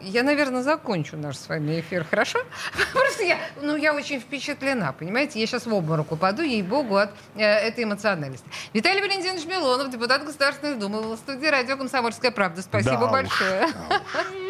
я, 0.00 0.22
наверное, 0.22 0.62
закончу 0.62 1.16
наш 1.16 1.36
с 1.36 1.48
вами 1.48 1.80
эфир, 1.80 2.04
хорошо? 2.08 2.38
Просто 2.92 3.24
я, 3.24 3.38
ну, 3.60 3.76
я 3.76 3.94
очень 3.94 4.20
впечатлена, 4.20 4.92
понимаете? 4.92 5.40
Я 5.40 5.46
сейчас 5.46 5.66
в 5.66 5.74
обморок 5.74 6.12
упаду, 6.12 6.42
ей-богу, 6.42 6.96
от 6.96 7.10
э, 7.34 7.42
этой 7.42 7.84
эмоциональности. 7.84 8.46
Виталий 8.72 9.00
Валентинович 9.00 9.46
Милонов, 9.46 9.90
депутат 9.90 10.24
Государственной 10.24 10.76
Думы, 10.76 11.02
в 11.02 11.16
студии 11.16 11.46
радио 11.46 11.76
«Комсомольская 11.76 12.30
правда». 12.30 12.62
Спасибо 12.62 12.98
Да 12.98 13.04
уж, 13.06 13.10
большое. 13.10 13.68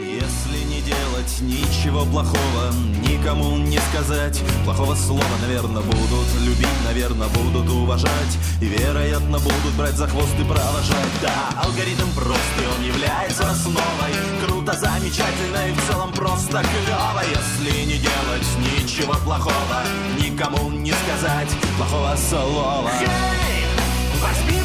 Если 0.00 0.64
не 0.68 0.80
делать 0.82 1.40
ничего 1.40 2.04
плохого, 2.04 2.72
никому 3.08 3.58
не 3.58 3.78
сказать 3.78 4.40
плохого 4.64 4.94
слова, 4.94 5.24
наверное, 5.42 5.82
будут 5.82 6.28
любить, 6.40 6.84
наверное, 6.84 7.28
будут 7.28 7.68
уважать 7.70 8.38
и, 8.60 8.66
вероятно, 8.66 9.38
будут 9.38 9.74
брать 9.76 9.94
за 9.94 10.06
хвост 10.06 10.34
и 10.38 10.44
провожать. 10.44 11.12
Да, 11.20 11.62
алгоритм 11.62 12.10
прост, 12.14 12.40
и 12.60 12.66
он 12.66 12.84
является 12.84 13.48
основой. 13.50 14.51
Круто, 14.72 14.78
замечательно 14.78 15.68
и 15.68 15.72
в 15.72 15.86
целом 15.86 16.12
просто 16.12 16.62
клево, 16.62 17.22
если 17.28 17.84
не 17.84 17.98
делать 17.98 18.46
ничего 18.58 19.14
плохого, 19.24 19.82
никому 20.18 20.70
не 20.70 20.92
сказать 20.92 21.48
плохого 21.76 22.16
слова. 22.16 22.90
Эй, 23.00 23.64
возьми 24.20 24.61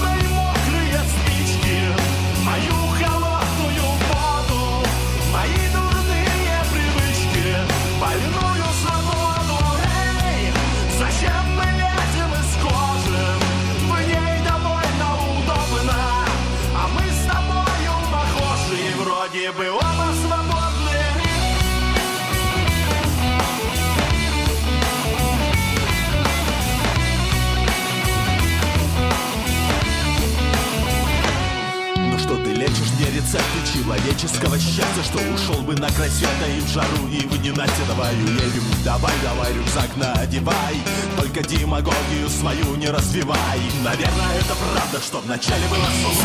рецепты 33.27 33.73
человеческого 33.73 34.57
счастья 34.57 35.03
Что 35.03 35.19
ушел 35.33 35.61
бы 35.63 35.75
на 35.75 35.89
край 35.91 36.09
света 36.09 36.47
и 36.57 36.61
в 36.61 36.67
жару 36.69 37.07
и 37.11 37.19
в 37.19 37.41
ненастье 37.41 37.85
Давай 37.87 38.15
уедем, 38.15 38.63
давай, 38.83 39.13
давай, 39.23 39.53
рюкзак 39.53 39.95
надевай. 39.97 40.75
Только 41.17 41.43
демагогию 41.43 42.29
свою 42.29 42.75
не 42.75 42.87
развивай. 42.87 43.59
Наверное, 43.83 44.35
это 44.39 44.55
правда, 44.55 44.99
что 45.05 45.19
вначале 45.19 45.67
было 45.67 45.85
слово. 46.01 46.23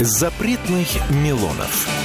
Запретных 0.00 0.88
Милонов. 1.10 1.99